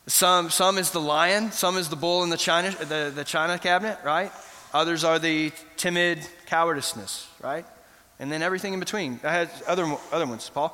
Some, 0.09 0.51
some 0.51 0.79
is 0.79 0.91
the 0.91 1.01
lion, 1.01 1.53
some 1.53 1.77
is 1.77 1.89
the 1.89 1.97
bull 1.97 2.25
in 2.25 2.31
the 2.31 2.37
china, 2.37 2.73
the, 2.73 3.13
the 3.15 3.25
china 3.25 3.59
cabinet, 3.59 3.99
right? 4.05 4.33
Others 4.75 5.05
are 5.05 5.21
the 5.21 5.53
timid 5.83 6.21
cowardiceness, 6.47 7.27
right? 7.43 7.67
And 8.21 8.31
then 8.31 8.41
everything 8.41 8.73
in 8.73 8.79
between. 8.79 9.19
I 9.25 9.33
had 9.33 9.51
other, 9.67 9.85
other 10.13 10.27
ones. 10.27 10.49
Paul? 10.49 10.67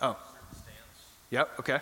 Up, 0.00 0.20
oh. 0.20 0.32
Certain 0.32 0.54
stance. 0.54 1.06
Yep, 1.30 1.50
okay. 1.60 1.78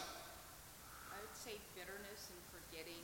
I 1.11 1.17
would 1.17 1.35
say 1.35 1.57
bitterness 1.75 2.29
and 2.29 2.41
forgetting, 2.53 3.01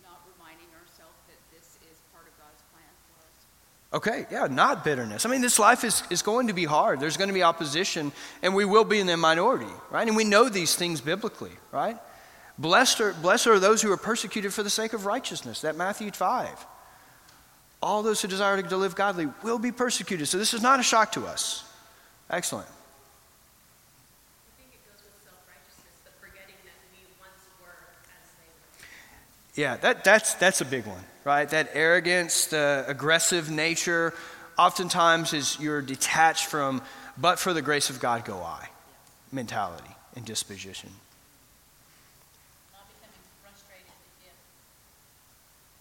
not 0.00 0.22
reminding 0.32 0.68
ourselves 0.78 1.18
that 1.26 1.40
this 1.50 1.74
is 1.90 1.98
part 2.12 2.24
of 2.28 2.38
God's 2.38 2.62
plan 2.70 2.86
for 3.10 3.18
us. 3.26 3.98
Okay, 3.98 4.26
yeah, 4.30 4.46
not 4.46 4.84
bitterness. 4.84 5.26
I 5.26 5.28
mean, 5.28 5.40
this 5.40 5.58
life 5.58 5.82
is, 5.82 6.04
is 6.08 6.22
going 6.22 6.46
to 6.46 6.52
be 6.52 6.66
hard. 6.66 7.00
There's 7.00 7.16
going 7.16 7.26
to 7.30 7.34
be 7.34 7.42
opposition, 7.42 8.12
and 8.44 8.54
we 8.54 8.64
will 8.64 8.84
be 8.84 9.00
in 9.00 9.08
the 9.08 9.16
minority, 9.16 9.72
right? 9.90 10.06
And 10.06 10.16
we 10.16 10.22
know 10.22 10.48
these 10.48 10.76
things 10.76 11.00
biblically, 11.00 11.50
right? 11.72 11.96
Blessed 12.56 13.00
are, 13.00 13.12
blessed 13.14 13.48
are 13.48 13.58
those 13.58 13.82
who 13.82 13.90
are 13.90 13.96
persecuted 13.96 14.54
for 14.54 14.62
the 14.62 14.70
sake 14.70 14.92
of 14.92 15.04
righteousness, 15.04 15.62
that 15.62 15.74
Matthew 15.74 16.12
5. 16.12 16.64
All 17.82 18.04
those 18.04 18.22
who 18.22 18.28
desire 18.28 18.62
to 18.62 18.76
live 18.76 18.94
godly 18.94 19.26
will 19.42 19.58
be 19.58 19.72
persecuted. 19.72 20.28
So 20.28 20.38
this 20.38 20.54
is 20.54 20.62
not 20.62 20.78
a 20.78 20.84
shock 20.84 21.10
to 21.12 21.26
us. 21.26 21.64
Excellent. 22.30 22.68
I 22.68 24.60
think 24.60 24.74
it 24.74 24.82
goes 24.90 24.98
with 25.06 25.14
self-righteousness, 25.22 26.02
but 26.02 26.18
forgetting 26.18 26.58
that 26.66 26.74
we 26.90 27.06
once 27.22 27.46
were 27.62 27.94
as 28.10 28.26
they 28.42 28.50
were. 28.50 28.82
Yeah, 29.58 29.76
that, 29.78 30.04
that's, 30.04 30.34
that's 30.34 30.60
a 30.60 30.64
big 30.64 30.86
one, 30.86 31.02
right? 31.24 31.48
That 31.48 31.70
arrogance, 31.74 32.46
the 32.46 32.84
aggressive 32.86 33.50
nature, 33.50 34.14
oftentimes 34.56 35.32
is 35.32 35.58
you're 35.58 35.82
detached 35.82 36.46
from, 36.46 36.80
but 37.16 37.40
for 37.40 37.52
the 37.52 37.60
grace 37.60 37.90
of 37.90 37.98
God 37.98 38.24
go 38.24 38.38
I 38.38 38.68
mentality 39.32 39.90
and 40.14 40.24
disposition. 40.24 40.90
Not 42.72 42.86
becoming 42.86 43.18
frustrated 43.42 43.90
if 44.20 44.32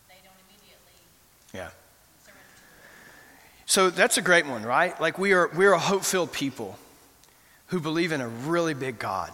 they 0.09 0.15
don't 0.23 0.33
immediately 0.49 0.97
Yeah. 1.53 1.69
surrender 2.25 2.41
to 2.55 2.61
the 3.61 3.71
So 3.71 3.89
that's 3.91 4.17
a 4.17 4.23
great 4.23 4.47
one, 4.47 4.63
right? 4.63 4.99
Like 4.99 5.19
we 5.19 5.33
are, 5.33 5.51
we're 5.55 5.73
a 5.73 5.79
hope 5.79 6.03
filled 6.03 6.31
people 6.31 6.79
who 7.67 7.79
believe 7.79 8.11
in 8.11 8.21
a 8.21 8.27
really 8.27 8.73
big 8.73 8.97
God. 8.97 9.31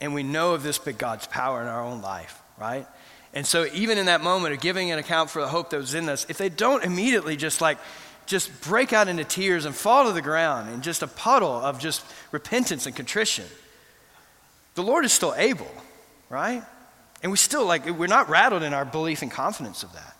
And 0.00 0.12
we 0.12 0.24
know 0.24 0.54
of 0.54 0.64
this 0.64 0.76
big 0.76 0.98
God's 0.98 1.28
power 1.28 1.62
in 1.62 1.68
our 1.68 1.84
own 1.84 2.02
life, 2.02 2.42
right? 2.58 2.88
And 3.36 3.46
so 3.46 3.66
even 3.74 3.98
in 3.98 4.06
that 4.06 4.22
moment 4.22 4.54
of 4.54 4.62
giving 4.62 4.90
an 4.90 4.98
account 4.98 5.28
for 5.28 5.42
the 5.42 5.48
hope 5.48 5.68
that 5.68 5.76
was 5.76 5.92
in 5.92 6.08
us, 6.08 6.24
if 6.30 6.38
they 6.38 6.48
don't 6.48 6.82
immediately 6.82 7.36
just 7.36 7.60
like, 7.60 7.76
just 8.24 8.62
break 8.62 8.94
out 8.94 9.08
into 9.08 9.24
tears 9.24 9.66
and 9.66 9.74
fall 9.74 10.06
to 10.06 10.12
the 10.12 10.22
ground 10.22 10.70
in 10.72 10.80
just 10.80 11.02
a 11.02 11.06
puddle 11.06 11.52
of 11.52 11.78
just 11.78 12.02
repentance 12.32 12.86
and 12.86 12.96
contrition, 12.96 13.44
the 14.74 14.82
Lord 14.82 15.04
is 15.04 15.12
still 15.12 15.34
able, 15.36 15.70
right? 16.30 16.62
And 17.22 17.30
we 17.30 17.36
still 17.36 17.66
like, 17.66 17.84
we're 17.84 18.06
not 18.06 18.30
rattled 18.30 18.62
in 18.62 18.72
our 18.72 18.86
belief 18.86 19.20
and 19.20 19.30
confidence 19.30 19.82
of 19.82 19.92
that. 19.92 20.16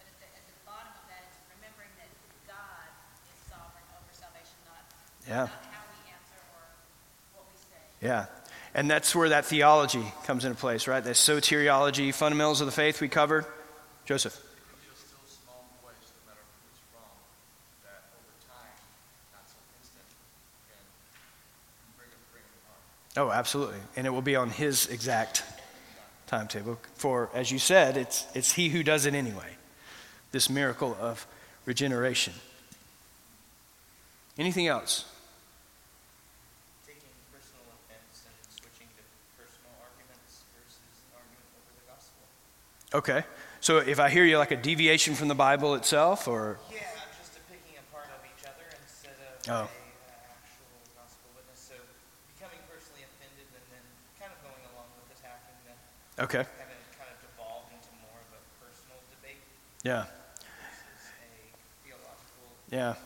But 0.00 0.08
at 0.08 0.18
the, 0.18 0.26
at 0.34 0.46
the 0.50 0.66
bottom 0.66 0.90
of 0.90 1.06
that 1.06 1.22
is 1.30 1.38
remembering 1.62 1.94
that 1.94 2.10
God 2.48 2.90
is 3.30 3.38
sovereign 3.46 3.86
over 3.94 4.10
salvation, 4.10 4.58
not, 4.66 4.82
Yeah. 5.28 5.42
not 5.42 5.50
how 5.70 5.86
we 5.94 6.10
answer 6.10 6.42
or 6.58 6.66
what 7.38 7.46
we 7.46 7.56
say. 7.56 7.78
Yeah. 8.02 8.26
And 8.74 8.90
that's 8.90 9.14
where 9.14 9.30
that 9.30 9.44
theology 9.46 10.12
comes 10.24 10.44
into 10.44 10.56
place, 10.56 10.86
right? 10.86 11.02
That 11.02 11.14
soteriology, 11.14 12.14
fundamentals 12.14 12.60
of 12.60 12.66
the 12.66 12.72
faith 12.72 13.00
we 13.00 13.08
covered. 13.08 13.44
Joseph. 14.04 14.40
Oh, 23.16 23.30
absolutely. 23.30 23.78
And 23.96 24.06
it 24.06 24.10
will 24.10 24.22
be 24.22 24.36
on 24.36 24.50
his 24.50 24.86
exact 24.86 25.42
timetable. 26.26 26.78
For, 26.94 27.28
as 27.34 27.50
you 27.50 27.58
said, 27.58 27.96
it's, 27.96 28.24
it's 28.34 28.52
he 28.52 28.68
who 28.68 28.82
does 28.82 29.04
it 29.04 29.14
anyway. 29.14 29.56
This 30.30 30.48
miracle 30.48 30.96
of 31.00 31.26
regeneration. 31.66 32.34
Anything 34.38 34.68
else? 34.68 35.04
taking 36.86 37.10
personal 37.34 37.66
offense 37.76 38.24
and 38.24 38.34
switching 38.48 38.88
to 38.94 39.02
personal 39.36 39.74
arguments 39.82 40.46
versus 40.54 41.02
arguing 41.10 41.50
over 41.58 41.72
the 41.76 41.86
gospel. 41.90 42.24
Okay. 42.92 43.22
So 43.60 43.78
if 43.78 44.00
I 44.00 44.08
hear 44.08 44.24
you 44.24 44.38
like 44.38 44.50
a 44.50 44.56
deviation 44.56 45.14
from 45.14 45.28
the 45.28 45.34
Bible 45.34 45.74
itself, 45.74 46.26
or. 46.26 46.58
Yeah, 46.72 46.80
just 47.20 47.34
to 47.34 47.40
picking 47.46 47.78
apart 47.78 48.08
of 48.10 48.24
each 48.26 48.42
other 48.48 48.66
instead 48.82 49.14
of 49.20 49.46
Oh. 49.46 49.52
a 49.52 49.62
uh, 49.62 50.32
actual 50.34 50.74
gospel 50.98 51.28
witness. 51.36 51.60
So 51.70 51.76
becoming 52.34 52.58
personally 52.66 53.04
offended 53.06 53.46
and 53.52 53.64
then 53.70 53.84
kind 54.18 54.32
of 54.34 54.40
going 54.42 54.64
along 54.74 54.88
with 54.98 55.12
attacking 55.14 55.54
them, 55.68 55.78
Okay. 56.18 56.42
having 56.58 56.82
kind 56.98 57.10
of 57.14 57.18
devolve 57.22 57.68
into 57.70 57.92
more 58.02 58.18
of 58.18 58.30
a 58.34 58.40
personal 58.58 58.98
debate 59.12 59.44
Yeah. 59.86 60.08
versus 60.10 61.14
a 61.14 61.30
theological. 61.86 62.48
Yeah. 62.74 62.96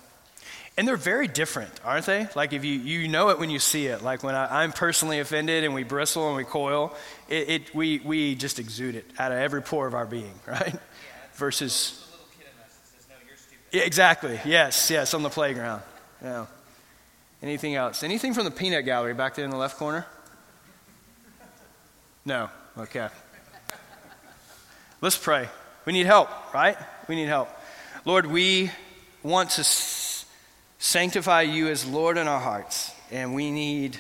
And 0.77 0.89
they're 0.89 0.97
very 0.97 1.29
different, 1.29 1.71
aren't 1.85 2.07
they? 2.07 2.27
Like 2.35 2.53
if 2.53 2.65
you, 2.65 2.73
you 2.73 3.07
know 3.07 3.29
it 3.29 3.39
when 3.39 3.49
you 3.49 3.61
see 3.61 3.87
it. 3.87 4.03
Like 4.03 4.25
when 4.25 4.35
I, 4.35 4.63
I'm 4.63 4.73
personally 4.73 5.21
offended 5.21 5.63
and 5.63 5.73
we 5.73 5.85
bristle 5.85 6.27
and 6.27 6.37
we 6.37 6.45
coil, 6.45 6.93
it, 7.29 7.49
it, 7.49 7.75
we, 7.75 8.01
we 8.01 8.35
just 8.35 8.59
exude 8.59 8.97
it 8.97 9.05
out 9.19 9.31
of 9.31 9.39
every 9.39 9.63
pore 9.63 9.87
of 9.87 9.95
our 9.95 10.07
being, 10.07 10.35
right? 10.47 10.75
Versus, 11.35 11.93
There's 11.93 12.09
a 12.09 12.13
little 12.13 12.27
kid 12.39 12.47
in 12.47 12.65
us 12.65 12.77
that 12.77 13.03
says, 13.03 13.09
"No, 13.09 13.79
yeah, 13.79 13.85
exactly. 13.85 14.41
Yes, 14.45 14.91
yes, 14.91 15.15
on 15.15 15.23
the 15.23 15.31
playground. 15.31 15.83
Yeah. 16.23 16.47
Anything 17.41 17.77
else? 17.77 18.03
Anything 18.03 18.35
from 18.35 18.45
the 18.45 18.51
peanut 18.51 18.85
gallery 18.85 19.15
back 19.15 19.35
there 19.35 19.45
in 19.45 19.51
the 19.51 19.57
left 19.57 19.77
corner? 19.77 20.07
No. 22.25 22.49
Okay. 22.79 23.09
Let's 25.01 25.19
pray. 25.19 25.49
We 25.85 25.93
need 25.93 26.07
help, 26.07 26.31
right? 26.55 26.77
We 27.07 27.15
need 27.15 27.29
help. 27.29 27.51
Lord, 28.05 28.27
we 28.27 28.71
want 29.23 29.51
to 29.51 29.65
sanctify 30.85 31.41
you 31.41 31.69
as 31.69 31.87
Lord 31.87 32.19
in 32.19 32.29
our 32.29 32.39
hearts, 32.39 32.93
and 33.11 33.35
we 33.35 33.51
need 33.51 33.99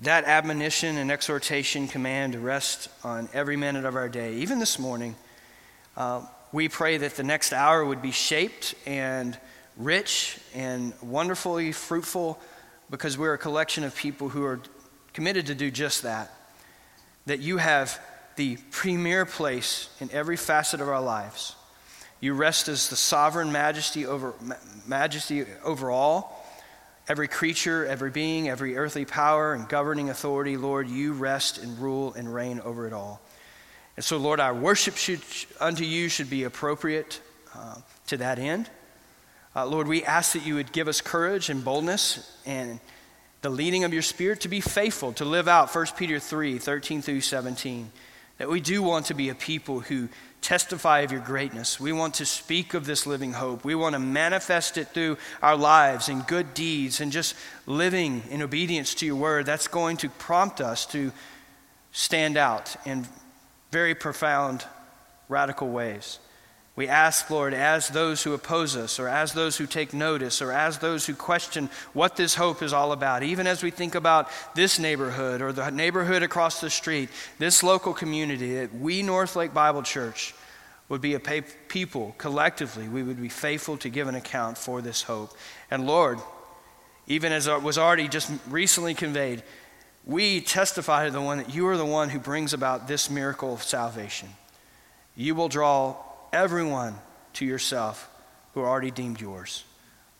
that 0.00 0.24
admonition 0.24 0.98
and 0.98 1.08
exhortation 1.08 1.86
command 1.86 2.32
to 2.32 2.40
rest 2.40 2.88
on 3.04 3.28
every 3.32 3.56
minute 3.56 3.84
of 3.84 3.94
our 3.94 4.08
day, 4.08 4.34
even 4.34 4.58
this 4.58 4.80
morning. 4.80 5.14
Uh, 5.96 6.22
we 6.50 6.68
pray 6.68 6.96
that 6.96 7.14
the 7.14 7.22
next 7.22 7.52
hour 7.52 7.84
would 7.84 8.02
be 8.02 8.10
shaped 8.10 8.74
and 8.84 9.38
rich 9.76 10.40
and 10.52 10.92
wonderfully 11.00 11.70
fruitful 11.70 12.40
because 12.90 13.16
we're 13.16 13.34
a 13.34 13.38
collection 13.38 13.84
of 13.84 13.94
people 13.94 14.30
who 14.30 14.42
are 14.42 14.58
committed 15.12 15.46
to 15.46 15.54
do 15.54 15.70
just 15.70 16.02
that. 16.02 16.34
That 17.26 17.38
you 17.38 17.58
have 17.58 18.00
the 18.34 18.58
premier 18.72 19.26
place 19.26 19.90
in 20.00 20.10
every 20.10 20.36
facet 20.36 20.80
of 20.80 20.88
our 20.88 21.00
lives. 21.00 21.54
You 22.22 22.34
rest 22.34 22.68
as 22.68 22.88
the 22.88 22.94
sovereign 22.94 23.50
majesty 23.50 24.06
over 24.06 24.34
ma- 24.40 24.54
majesty 24.86 25.44
over 25.64 25.90
all. 25.90 26.46
Every 27.08 27.26
creature, 27.26 27.84
every 27.84 28.12
being, 28.12 28.48
every 28.48 28.76
earthly 28.76 29.04
power 29.04 29.54
and 29.54 29.68
governing 29.68 30.08
authority, 30.08 30.56
Lord, 30.56 30.88
you 30.88 31.14
rest 31.14 31.58
and 31.58 31.76
rule 31.80 32.14
and 32.14 32.32
reign 32.32 32.60
over 32.60 32.86
it 32.86 32.92
all. 32.92 33.20
And 33.96 34.04
so, 34.04 34.18
Lord, 34.18 34.38
our 34.38 34.54
worship 34.54 34.96
should, 34.96 35.20
unto 35.58 35.82
you 35.82 36.08
should 36.08 36.30
be 36.30 36.44
appropriate 36.44 37.20
uh, 37.56 37.78
to 38.06 38.16
that 38.18 38.38
end. 38.38 38.70
Uh, 39.56 39.66
Lord, 39.66 39.88
we 39.88 40.04
ask 40.04 40.34
that 40.34 40.46
you 40.46 40.54
would 40.54 40.70
give 40.70 40.86
us 40.86 41.00
courage 41.00 41.50
and 41.50 41.64
boldness 41.64 42.38
and 42.46 42.78
the 43.40 43.50
leading 43.50 43.82
of 43.82 43.92
your 43.92 44.00
Spirit 44.00 44.42
to 44.42 44.48
be 44.48 44.60
faithful, 44.60 45.12
to 45.14 45.24
live 45.24 45.48
out 45.48 45.74
1 45.74 45.86
Peter 45.96 46.20
3 46.20 46.58
13 46.58 47.02
through 47.02 47.20
17. 47.20 47.90
That 48.38 48.48
we 48.48 48.60
do 48.60 48.80
want 48.80 49.06
to 49.06 49.14
be 49.14 49.28
a 49.28 49.34
people 49.34 49.80
who 49.80 50.08
testify 50.42 51.00
of 51.00 51.12
your 51.12 51.20
greatness. 51.20 51.80
We 51.80 51.92
want 51.92 52.14
to 52.14 52.26
speak 52.26 52.74
of 52.74 52.84
this 52.84 53.06
living 53.06 53.32
hope. 53.32 53.64
We 53.64 53.76
want 53.76 53.94
to 53.94 54.00
manifest 54.00 54.76
it 54.76 54.88
through 54.88 55.16
our 55.40 55.56
lives 55.56 56.08
and 56.08 56.26
good 56.26 56.52
deeds 56.52 57.00
and 57.00 57.12
just 57.12 57.34
living 57.64 58.24
in 58.28 58.42
obedience 58.42 58.94
to 58.96 59.06
your 59.06 59.16
word. 59.16 59.46
That's 59.46 59.68
going 59.68 59.96
to 59.98 60.08
prompt 60.10 60.60
us 60.60 60.84
to 60.86 61.12
stand 61.92 62.36
out 62.36 62.74
in 62.84 63.06
very 63.70 63.94
profound, 63.94 64.64
radical 65.28 65.68
ways. 65.68 66.18
We 66.74 66.88
ask, 66.88 67.28
Lord, 67.28 67.52
as 67.52 67.88
those 67.88 68.22
who 68.22 68.32
oppose 68.32 68.76
us, 68.76 68.98
or 68.98 69.06
as 69.06 69.34
those 69.34 69.58
who 69.58 69.66
take 69.66 69.92
notice, 69.92 70.40
or 70.40 70.52
as 70.52 70.78
those 70.78 71.04
who 71.04 71.14
question 71.14 71.68
what 71.92 72.16
this 72.16 72.34
hope 72.34 72.62
is 72.62 72.72
all 72.72 72.92
about, 72.92 73.22
even 73.22 73.46
as 73.46 73.62
we 73.62 73.70
think 73.70 73.94
about 73.94 74.30
this 74.54 74.78
neighborhood 74.78 75.42
or 75.42 75.52
the 75.52 75.68
neighborhood 75.70 76.22
across 76.22 76.62
the 76.62 76.70
street, 76.70 77.10
this 77.38 77.62
local 77.62 77.92
community, 77.92 78.54
that 78.54 78.74
we, 78.74 79.02
North 79.02 79.36
Lake 79.36 79.52
Bible 79.52 79.82
Church, 79.82 80.34
would 80.88 81.02
be 81.02 81.14
a 81.14 81.20
people 81.20 82.14
collectively, 82.16 82.88
we 82.88 83.02
would 83.02 83.20
be 83.20 83.28
faithful 83.28 83.76
to 83.78 83.88
give 83.90 84.08
an 84.08 84.14
account 84.14 84.56
for 84.56 84.80
this 84.80 85.02
hope. 85.02 85.36
And 85.70 85.86
Lord, 85.86 86.18
even 87.06 87.32
as 87.32 87.48
was 87.48 87.76
already 87.76 88.08
just 88.08 88.30
recently 88.48 88.94
conveyed, 88.94 89.42
we 90.04 90.40
testify 90.40 91.04
to 91.04 91.10
the 91.10 91.20
one 91.20 91.38
that 91.38 91.54
you 91.54 91.66
are 91.68 91.76
the 91.76 91.84
one 91.84 92.08
who 92.08 92.18
brings 92.18 92.52
about 92.54 92.88
this 92.88 93.10
miracle 93.10 93.52
of 93.54 93.62
salvation. 93.62 94.28
You 95.14 95.34
will 95.34 95.48
draw 95.48 95.96
everyone 96.32 96.94
to 97.34 97.44
yourself 97.44 98.08
who 98.54 98.60
are 98.60 98.68
already 98.68 98.90
deemed 98.90 99.20
yours. 99.20 99.64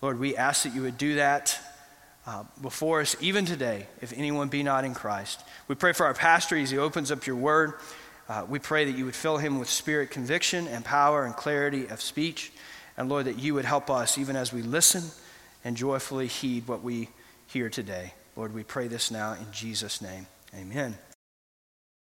Lord, 0.00 0.18
we 0.18 0.36
ask 0.36 0.64
that 0.64 0.74
you 0.74 0.82
would 0.82 0.98
do 0.98 1.16
that 1.16 1.58
uh, 2.26 2.44
before 2.60 3.00
us, 3.00 3.16
even 3.20 3.44
today, 3.44 3.86
if 4.00 4.12
anyone 4.12 4.48
be 4.48 4.62
not 4.62 4.84
in 4.84 4.94
Christ. 4.94 5.42
We 5.68 5.74
pray 5.74 5.92
for 5.92 6.06
our 6.06 6.14
pastor 6.14 6.56
as 6.56 6.70
he 6.70 6.78
opens 6.78 7.10
up 7.10 7.26
your 7.26 7.36
word. 7.36 7.74
Uh, 8.28 8.46
we 8.48 8.58
pray 8.58 8.84
that 8.84 8.96
you 8.96 9.04
would 9.04 9.14
fill 9.14 9.38
him 9.38 9.58
with 9.58 9.68
spirit 9.68 10.10
conviction 10.10 10.68
and 10.68 10.84
power 10.84 11.24
and 11.24 11.34
clarity 11.34 11.86
of 11.88 12.00
speech. 12.00 12.52
And 12.96 13.08
Lord, 13.08 13.26
that 13.26 13.38
you 13.38 13.54
would 13.54 13.64
help 13.64 13.90
us 13.90 14.18
even 14.18 14.36
as 14.36 14.52
we 14.52 14.62
listen 14.62 15.02
and 15.64 15.76
joyfully 15.76 16.26
heed 16.26 16.68
what 16.68 16.82
we 16.82 17.08
hear 17.46 17.68
today. 17.68 18.14
Lord, 18.36 18.54
we 18.54 18.62
pray 18.62 18.88
this 18.88 19.10
now 19.10 19.32
in 19.32 19.46
Jesus' 19.52 20.00
name. 20.00 20.26
Amen. 20.54 20.96